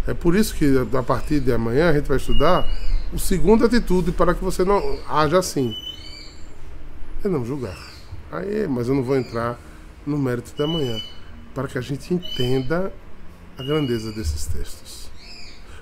É 0.08 0.14
por 0.14 0.36
isso 0.36 0.56
que 0.56 0.66
a 0.98 1.04
partir 1.04 1.40
de 1.40 1.54
amanhã 1.54 1.90
a 1.90 1.94
gente 1.94 2.08
vai 2.08 2.18
estudar 2.18 2.68
o 3.14 3.20
segundo 3.20 3.66
atitude 3.66 4.12
para 4.12 4.34
que 4.34 4.44
você 4.44 4.64
não 4.64 5.00
haja 5.08 5.38
assim. 5.38 5.76
É 7.24 7.28
não 7.28 7.46
julgar. 7.46 7.78
Aí, 8.32 8.68
mas 8.68 8.88
eu 8.88 8.96
não 8.96 9.04
vou 9.04 9.16
entrar 9.16 9.60
no 10.06 10.18
mérito 10.18 10.56
da 10.58 10.66
manhã, 10.66 10.98
para 11.54 11.68
que 11.68 11.78
a 11.78 11.82
gente 11.82 12.14
entenda 12.14 12.92
a 13.58 13.64
grandeza 13.64 14.12
desses 14.12 14.46
textos. 14.46 15.10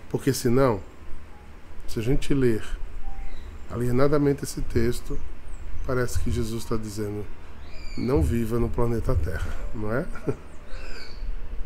Porque 0.10 0.34
senão, 0.34 0.82
se 1.88 2.00
a 2.00 2.02
gente 2.02 2.34
ler 2.34 2.64
alienadamente 3.72 4.44
esse 4.44 4.62
texto, 4.62 5.18
parece 5.86 6.20
que 6.20 6.32
Jesus 6.32 6.64
está 6.64 6.76
dizendo: 6.76 7.26
não 7.98 8.22
viva 8.22 8.60
no 8.60 8.70
planeta 8.70 9.16
Terra, 9.16 9.56
não 9.74 9.94
é? 9.94 10.06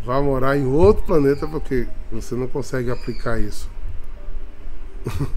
Vá 0.06 0.22
morar 0.22 0.58
em 0.58 0.66
outro 0.66 1.06
planeta 1.06 1.48
porque 1.48 1.88
você 2.12 2.36
não 2.36 2.48
consegue 2.48 2.92
aplicar 2.92 3.40
isso 3.40 3.70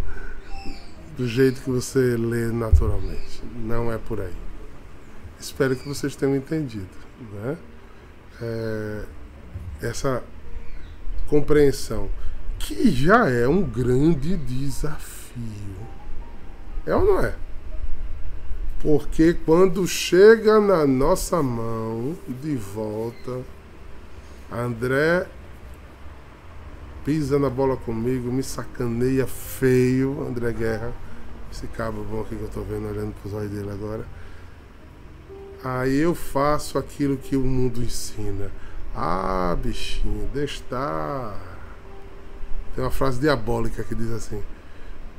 do 1.16 1.28
jeito 1.28 1.62
que 1.62 1.70
você 1.70 2.16
lê 2.16 2.46
naturalmente. 2.46 3.42
Não 3.54 3.92
é 3.92 3.98
por 3.98 4.20
aí. 4.20 4.34
Espero 5.38 5.76
que 5.76 5.88
vocês 5.88 6.16
tenham 6.16 6.34
entendido, 6.34 6.88
né? 7.34 7.56
É, 8.40 9.04
essa 9.82 10.22
compreensão 11.26 12.08
que 12.58 12.90
já 12.90 13.28
é 13.28 13.46
um 13.46 13.62
grande 13.62 14.36
desafio. 14.36 15.76
É 16.86 16.94
ou 16.94 17.04
não 17.04 17.20
é? 17.20 17.34
Porque 18.80 19.34
quando 19.34 19.86
chega 19.86 20.60
na 20.60 20.86
nossa 20.86 21.42
mão 21.42 22.16
de 22.28 22.54
volta, 22.56 23.42
André 24.52 25.26
pisa 27.04 27.38
na 27.38 27.48
bola 27.48 27.76
comigo, 27.76 28.32
me 28.32 28.42
sacaneia 28.42 29.26
feio, 29.26 30.26
André 30.28 30.52
Guerra. 30.52 30.92
Esse 31.52 31.66
cabo 31.68 32.02
bom 32.02 32.20
aqui 32.20 32.34
que 32.34 32.42
eu 32.42 32.48
tô 32.48 32.62
vendo, 32.62 32.88
olhando 32.88 33.14
pros 33.20 33.32
olhos 33.32 33.50
dele 33.50 33.70
agora. 33.70 34.04
Aí 35.64 35.96
eu 35.96 36.14
faço 36.14 36.78
aquilo 36.78 37.16
que 37.16 37.36
o 37.36 37.42
mundo 37.42 37.82
ensina. 37.82 38.50
Ah, 38.94 39.56
bichinho, 39.60 40.28
deixa 40.32 40.56
estar. 40.56 41.38
Tem 42.74 42.84
uma 42.84 42.90
frase 42.90 43.20
diabólica 43.20 43.82
que 43.82 43.94
diz 43.94 44.10
assim: 44.10 44.42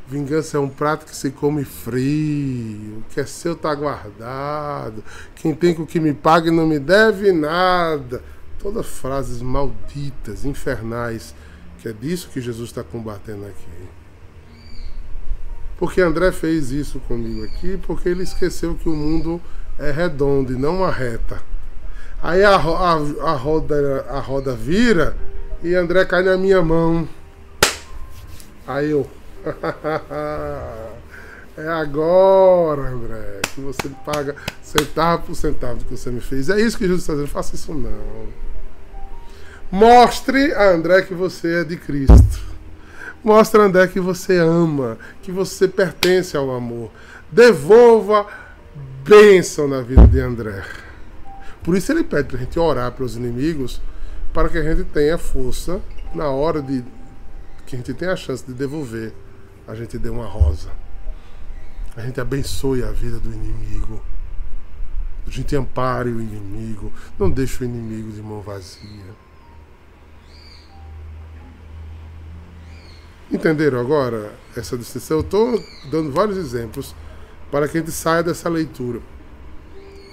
Vingança 0.08 0.56
é 0.56 0.60
um 0.60 0.70
prato 0.70 1.06
que 1.06 1.16
se 1.16 1.32
come 1.32 1.66
frio, 1.66 3.04
que 3.10 3.20
é 3.20 3.26
seu 3.26 3.56
tá 3.56 3.76
guardado. 3.76 5.04
Quem 5.36 5.54
tem 5.54 5.74
com 5.74 5.86
que 5.86 6.00
me 6.00 6.14
pague 6.14 6.50
não 6.50 6.66
me 6.66 6.80
deve 6.80 7.34
nada. 7.34 8.24
Todas 8.58 8.88
frases 8.88 9.42
malditas, 9.42 10.46
infernais, 10.46 11.36
que 11.80 11.90
é 11.90 11.94
disso 11.94 12.30
que 12.32 12.40
Jesus 12.40 12.70
está 12.70 12.84
combatendo 12.84 13.46
aqui. 13.46 13.88
Porque 15.78 16.00
André 16.00 16.32
fez 16.32 16.72
isso 16.72 17.00
comigo 17.02 17.44
aqui, 17.44 17.78
porque 17.86 18.08
ele 18.08 18.24
esqueceu 18.24 18.76
que 18.76 18.88
o 18.88 18.96
mundo 18.96 19.42
é 19.80 19.92
redondo 19.92 20.54
e 20.54 20.56
não 20.56 20.78
uma 20.78 20.92
reta. 20.92 21.42
Aí 22.22 22.44
a, 22.44 22.56
a, 22.56 22.56
a, 22.56 23.34
roda, 23.34 24.06
a 24.10 24.20
roda 24.20 24.54
vira 24.54 25.16
e 25.62 25.76
André 25.76 26.04
cai 26.06 26.24
na 26.24 26.36
minha 26.38 26.62
mão. 26.62 27.08
Aí 28.68 28.92
eu. 28.92 29.08
é 31.58 31.68
agora, 31.68 32.82
André, 32.90 33.42
que 33.54 33.62
você 33.62 33.90
paga 34.06 34.36
centavo 34.62 35.28
por 35.28 35.36
centavo 35.36 35.76
do 35.76 35.86
que 35.86 35.96
você 35.96 36.10
me 36.10 36.20
fez. 36.20 36.50
É 36.50 36.60
isso 36.60 36.78
que 36.78 36.86
Jesus 36.86 37.02
está 37.02 37.14
dizendo. 37.14 37.30
Faça 37.30 37.56
isso 37.56 37.74
não. 37.74 38.28
Mostre 39.72 40.54
a 40.54 40.70
André 40.72 41.04
que 41.04 41.14
você 41.14 41.62
é 41.62 41.64
de 41.64 41.78
Cristo. 41.78 42.48
Mostre 43.24 43.62
a 43.62 43.66
André 43.66 43.88
que 43.88 44.00
você 44.00 44.38
ama, 44.38 44.98
que 45.22 45.32
você 45.32 45.68
pertence 45.68 46.36
ao 46.36 46.50
amor. 46.54 46.90
Devolva 47.32 48.26
bênção 49.08 49.70
na 49.70 49.82
vida 49.82 50.06
de 50.06 50.20
André. 50.20 50.64
Por 51.64 51.78
isso 51.78 51.92
ele 51.92 52.04
pede 52.04 52.28
para 52.28 52.38
a 52.38 52.40
gente 52.42 52.60
orar 52.60 52.92
para 52.92 53.06
os 53.06 53.16
inimigos, 53.16 53.82
para 54.34 54.50
que 54.50 54.58
a 54.58 54.64
gente 54.64 54.84
tenha 54.90 55.18
força 55.18 55.82
na 56.14 56.30
hora 56.30 56.62
de 56.62 56.84
que 57.66 57.76
a 57.76 57.78
gente 57.80 57.94
tenha 57.94 58.12
a 58.12 58.16
chance 58.16 58.46
de 58.46 58.54
devolver, 58.54 59.14
a 59.66 59.74
gente 59.76 59.98
dê 59.98 60.10
uma 60.10 60.26
rosa. 60.26 60.72
A 61.96 62.02
gente 62.02 62.20
abençoe 62.20 62.84
a 62.84 62.92
vida 62.92 63.18
do 63.20 63.34
inimigo. 63.34 64.04
A 65.26 65.30
gente 65.30 65.56
ampare 65.56 66.10
o 66.10 66.22
inimigo. 66.22 66.92
Não 67.18 67.30
deixe 67.30 67.64
o 67.64 67.66
inimigo 67.66 68.12
de 68.12 68.22
mão 68.22 68.42
vazia. 68.42 69.28
Entenderam 73.32 73.80
agora 73.80 74.34
essa 74.56 74.78
distinção? 74.78 75.18
Eu 75.18 75.22
estou 75.22 75.64
dando 75.92 76.12
vários 76.12 76.38
exemplos 76.38 76.96
para 77.52 77.68
que 77.68 77.78
a 77.78 77.80
gente 77.82 77.92
saia 77.92 78.24
dessa 78.24 78.50
leitura. 78.50 79.00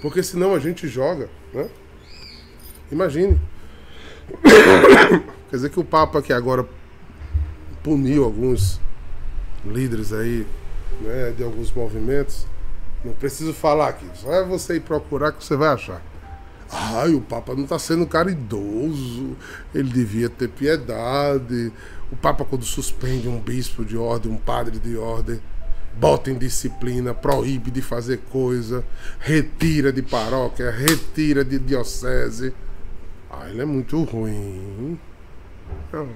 Porque 0.01 0.21
senão 0.21 0.53
a 0.53 0.59
gente 0.59 0.87
joga, 0.87 1.29
né? 1.53 1.67
Imagine. 2.91 3.39
Quer 5.49 5.55
dizer 5.55 5.69
que 5.69 5.79
o 5.79 5.83
Papa 5.83 6.21
que 6.21 6.33
agora 6.33 6.67
puniu 7.83 8.23
alguns 8.23 8.79
líderes 9.65 10.11
aí, 10.11 10.45
né, 11.01 11.33
de 11.35 11.43
alguns 11.43 11.71
movimentos. 11.71 12.45
Não 13.03 13.13
preciso 13.13 13.53
falar 13.53 13.89
aqui, 13.89 14.07
só 14.15 14.31
é 14.33 14.43
você 14.43 14.77
ir 14.77 14.79
procurar 14.79 15.31
que 15.31 15.43
você 15.43 15.55
vai 15.55 15.69
achar. 15.69 16.01
Ai, 16.71 17.13
o 17.13 17.21
Papa 17.21 17.53
não 17.53 17.63
está 17.63 17.77
sendo 17.77 18.07
caridoso, 18.07 19.37
ele 19.73 19.89
devia 19.89 20.27
ter 20.27 20.49
piedade. 20.49 21.71
O 22.11 22.15
Papa, 22.15 22.43
quando 22.43 22.65
suspende 22.65 23.27
um 23.27 23.39
bispo 23.39 23.85
de 23.85 23.95
ordem, 23.95 24.31
um 24.31 24.37
padre 24.37 24.79
de 24.79 24.97
ordem, 24.97 25.39
bota 25.97 26.29
em 26.29 26.37
disciplina, 26.37 27.13
proíbe 27.13 27.71
de 27.71 27.81
fazer 27.81 28.19
coisa, 28.29 28.83
retira 29.19 29.91
de 29.91 30.01
paróquia, 30.01 30.69
retira 30.71 31.43
de 31.43 31.57
diocese. 31.57 32.53
Ah, 33.29 33.49
ele 33.49 33.61
é 33.61 33.65
muito 33.65 34.03
ruim. 34.03 34.99
Não. 35.91 36.09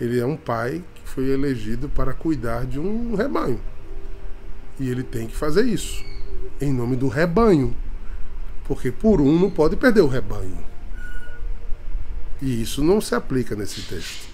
Ele 0.00 0.18
é 0.18 0.26
um 0.26 0.36
pai 0.36 0.82
que 0.94 1.08
foi 1.08 1.30
elegido 1.30 1.88
para 1.88 2.12
cuidar 2.12 2.66
de 2.66 2.78
um 2.78 3.14
rebanho. 3.14 3.60
E 4.78 4.88
ele 4.88 5.02
tem 5.02 5.26
que 5.26 5.36
fazer 5.36 5.64
isso, 5.64 6.04
em 6.60 6.72
nome 6.72 6.96
do 6.96 7.08
rebanho. 7.08 7.74
Porque 8.64 8.90
por 8.90 9.20
um 9.20 9.38
não 9.38 9.50
pode 9.50 9.76
perder 9.76 10.00
o 10.00 10.08
rebanho. 10.08 10.58
E 12.40 12.62
isso 12.62 12.82
não 12.82 13.00
se 13.00 13.14
aplica 13.14 13.54
nesse 13.54 13.82
texto 13.82 14.33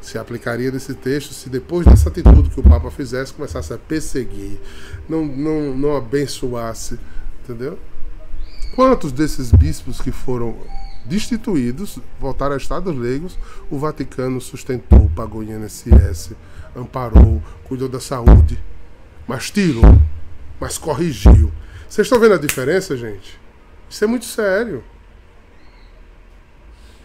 se 0.00 0.18
aplicaria 0.18 0.70
nesse 0.70 0.94
texto 0.94 1.32
se 1.32 1.48
depois 1.48 1.86
dessa 1.86 2.08
atitude 2.08 2.50
que 2.50 2.60
o 2.60 2.62
Papa 2.62 2.90
fizesse, 2.90 3.32
começasse 3.32 3.72
a 3.72 3.78
perseguir, 3.78 4.58
não, 5.08 5.24
não, 5.24 5.76
não 5.76 5.96
abençoasse, 5.96 6.98
entendeu? 7.42 7.78
Quantos 8.74 9.12
desses 9.12 9.50
bispos 9.50 10.00
que 10.00 10.12
foram 10.12 10.56
destituídos, 11.04 11.98
voltaram 12.20 12.54
a 12.54 12.58
estados 12.58 12.94
leigos, 12.96 13.38
o 13.70 13.78
Vaticano 13.78 14.40
sustentou, 14.40 15.10
pagou 15.16 15.42
INSS, 15.42 16.32
amparou, 16.76 17.42
cuidou 17.64 17.88
da 17.88 17.98
saúde, 17.98 18.62
mas 19.26 19.50
tirou, 19.50 19.98
mas 20.60 20.78
corrigiu. 20.78 21.50
Vocês 21.88 22.06
estão 22.06 22.20
vendo 22.20 22.34
a 22.34 22.38
diferença, 22.38 22.96
gente? 22.96 23.40
Isso 23.88 24.04
é 24.04 24.06
muito 24.06 24.26
sério. 24.26 24.84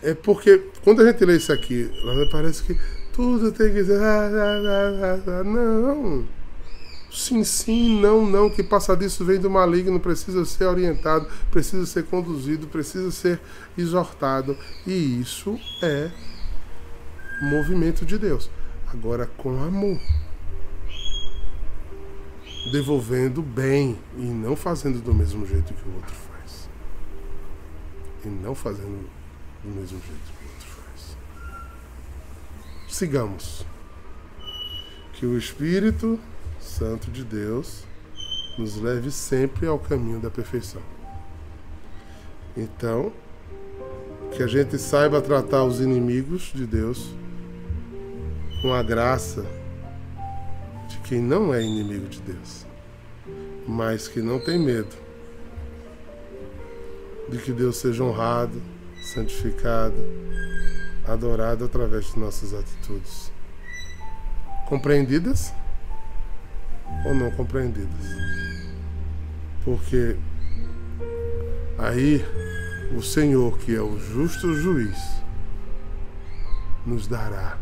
É 0.03 0.13
porque 0.13 0.57
quando 0.83 1.01
a 1.01 1.05
gente 1.05 1.23
lê 1.23 1.37
isso 1.37 1.53
aqui, 1.53 1.89
parece 2.29 2.61
que 2.63 2.77
tudo 3.13 3.53
tem 3.53 3.73
que 3.73 3.85
ser. 3.85 3.99
Não. 5.45 6.27
Sim, 7.09 7.43
sim, 7.43 8.01
não, 8.01 8.25
não, 8.25 8.49
que 8.49 8.63
passar 8.63 8.95
disso 8.97 9.23
vem 9.23 9.39
do 9.39 9.49
maligno, 9.49 9.99
precisa 9.99 10.43
ser 10.45 10.65
orientado, 10.65 11.27
precisa 11.51 11.85
ser 11.85 12.03
conduzido, 12.05 12.67
precisa 12.67 13.11
ser 13.11 13.39
exortado. 13.77 14.57
E 14.85 15.21
isso 15.21 15.57
é 15.81 16.11
movimento 17.43 18.05
de 18.05 18.17
Deus. 18.17 18.49
Agora 18.91 19.25
com 19.37 19.63
amor. 19.63 19.99
Devolvendo 22.71 23.41
bem 23.41 23.97
e 24.17 24.23
não 24.23 24.55
fazendo 24.55 24.99
do 25.01 25.13
mesmo 25.13 25.45
jeito 25.45 25.73
que 25.73 25.87
o 25.87 25.95
outro 25.95 26.15
faz. 26.15 26.67
E 28.25 28.27
não 28.27 28.55
fazendo 28.55 29.07
do 29.63 29.69
mesmo 29.69 29.99
jeito 29.99 30.33
que 30.37 30.45
o 30.45 30.49
outro 30.49 30.67
faz. 30.67 31.17
Sigamos. 32.87 33.65
Que 35.13 35.25
o 35.25 35.37
Espírito 35.37 36.19
Santo 36.59 37.09
de 37.09 37.23
Deus 37.23 37.85
nos 38.57 38.75
leve 38.75 39.09
sempre 39.09 39.67
ao 39.67 39.79
caminho 39.79 40.19
da 40.19 40.29
perfeição. 40.29 40.81
Então, 42.55 43.11
que 44.31 44.43
a 44.43 44.47
gente 44.47 44.77
saiba 44.77 45.21
tratar 45.21 45.63
os 45.63 45.79
inimigos 45.79 46.51
de 46.53 46.65
Deus 46.65 47.13
com 48.61 48.73
a 48.73 48.83
graça 48.83 49.45
de 50.87 50.97
quem 50.99 51.19
não 51.19 51.53
é 51.53 51.61
inimigo 51.61 52.07
de 52.07 52.19
Deus, 52.21 52.65
mas 53.67 54.07
que 54.07 54.21
não 54.21 54.39
tem 54.39 54.59
medo 54.59 54.95
de 57.29 57.37
que 57.37 57.51
Deus 57.51 57.77
seja 57.77 58.03
honrado 58.03 58.61
santificado, 59.03 59.95
adorado 61.05 61.65
através 61.65 62.13
de 62.13 62.19
nossas 62.19 62.53
atitudes. 62.53 63.31
Compreendidas 64.67 65.53
ou 67.05 67.13
não 67.13 67.29
compreendidas? 67.31 68.05
Porque 69.63 70.17
aí 71.77 72.25
o 72.95 73.01
Senhor, 73.01 73.57
que 73.59 73.75
é 73.75 73.81
o 73.81 73.99
justo 73.99 74.53
juiz, 74.53 74.97
nos 76.85 77.07
dará 77.07 77.57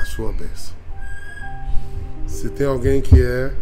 a 0.00 0.04
sua 0.04 0.32
bênção. 0.32 0.76
Se 2.26 2.50
tem 2.50 2.66
alguém 2.66 3.00
que 3.00 3.20
é 3.20 3.52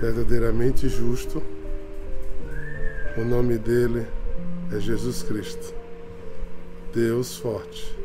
verdadeiramente 0.00 0.88
justo, 0.88 1.42
o 3.16 3.24
nome 3.24 3.58
dele 3.58 4.00
é 4.00 4.17
Jesus 4.78 5.22
Cristo, 5.22 5.74
Deus 6.94 7.36
forte, 7.36 7.96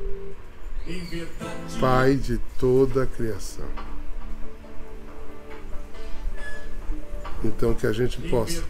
Pai 1.79 2.15
de 2.15 2.39
toda 2.59 3.03
a 3.03 3.05
criação. 3.05 3.65
Então 7.43 7.73
que 7.73 7.87
a 7.87 7.91
gente 7.91 8.21
possa 8.29 8.63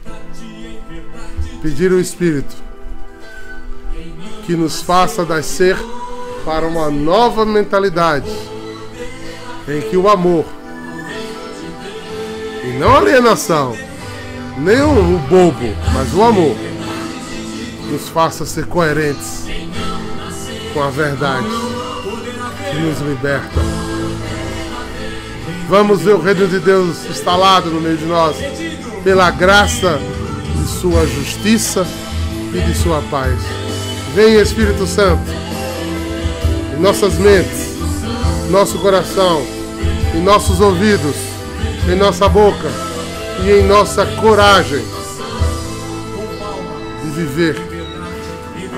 pedir 1.62 1.92
o 1.92 2.00
Espírito 2.00 2.56
que 4.46 4.56
nos 4.56 4.82
faça 4.82 5.24
nascer 5.26 5.78
para 6.44 6.68
uma 6.68 6.90
nova 6.90 7.46
mentalidade 7.46 8.30
em 9.68 9.82
que 9.90 9.96
o 9.96 10.10
amor 10.10 10.46
e 12.64 12.78
não 12.78 12.96
alienação, 12.96 13.76
nem 14.58 14.82
o 14.82 15.18
bobo, 15.30 15.76
mas 15.94 16.14
o 16.14 16.24
amor 16.24 16.56
nos 17.90 18.10
faça 18.10 18.46
ser 18.46 18.66
coerentes 18.66 19.46
com 20.74 20.82
a 20.82 20.90
verdade 20.90 21.48
que 22.70 22.78
nos 22.78 23.00
liberta. 23.02 23.60
Vamos 25.70 26.02
ver 26.02 26.16
o 26.16 26.22
reino 26.22 26.48
de 26.48 26.60
Deus 26.60 27.06
instalado 27.10 27.70
no 27.70 27.80
meio 27.80 27.98
de 27.98 28.06
nós, 28.06 28.36
pela 29.04 29.32
graça 29.32 30.00
de 30.56 30.68
Sua 30.68 31.06
justiça 31.08 31.86
e 32.54 32.60
de 32.60 32.76
Sua 32.76 33.02
paz. 33.10 33.40
Vem 34.14 34.36
Espírito 34.36 34.86
Santo 34.86 35.24
em 36.76 36.82
nossas 36.82 37.16
mentes, 37.16 37.74
nosso 38.50 38.78
coração, 38.80 39.46
em 40.14 40.22
nossos 40.22 40.60
ouvidos, 40.60 41.16
em 41.92 41.96
nossa 41.96 42.28
boca 42.28 42.70
e 43.44 43.52
em 43.52 43.64
nossa 43.64 44.06
coragem 44.06 44.84
de 47.04 47.10
viver 47.10 47.73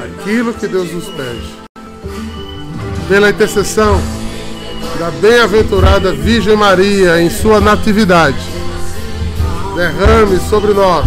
aquilo 0.05 0.53
que 0.53 0.67
Deus 0.67 0.91
nos 0.91 1.05
pede. 1.05 1.65
Pela 3.07 3.29
intercessão 3.29 4.01
da 4.99 5.11
bem-aventurada 5.11 6.11
Virgem 6.13 6.55
Maria 6.55 7.21
em 7.21 7.29
sua 7.29 7.59
natividade, 7.59 8.39
derrame 9.75 10.39
sobre 10.49 10.73
nós 10.73 11.05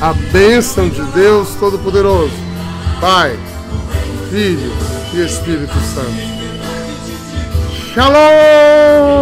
a 0.00 0.12
bênção 0.32 0.88
de 0.88 1.02
Deus 1.12 1.54
Todo-Poderoso, 1.60 2.32
Pai, 3.00 3.38
Filho 4.30 4.72
e 5.14 5.20
Espírito 5.24 5.74
Santo. 5.94 6.34
Shalom! 7.94 9.14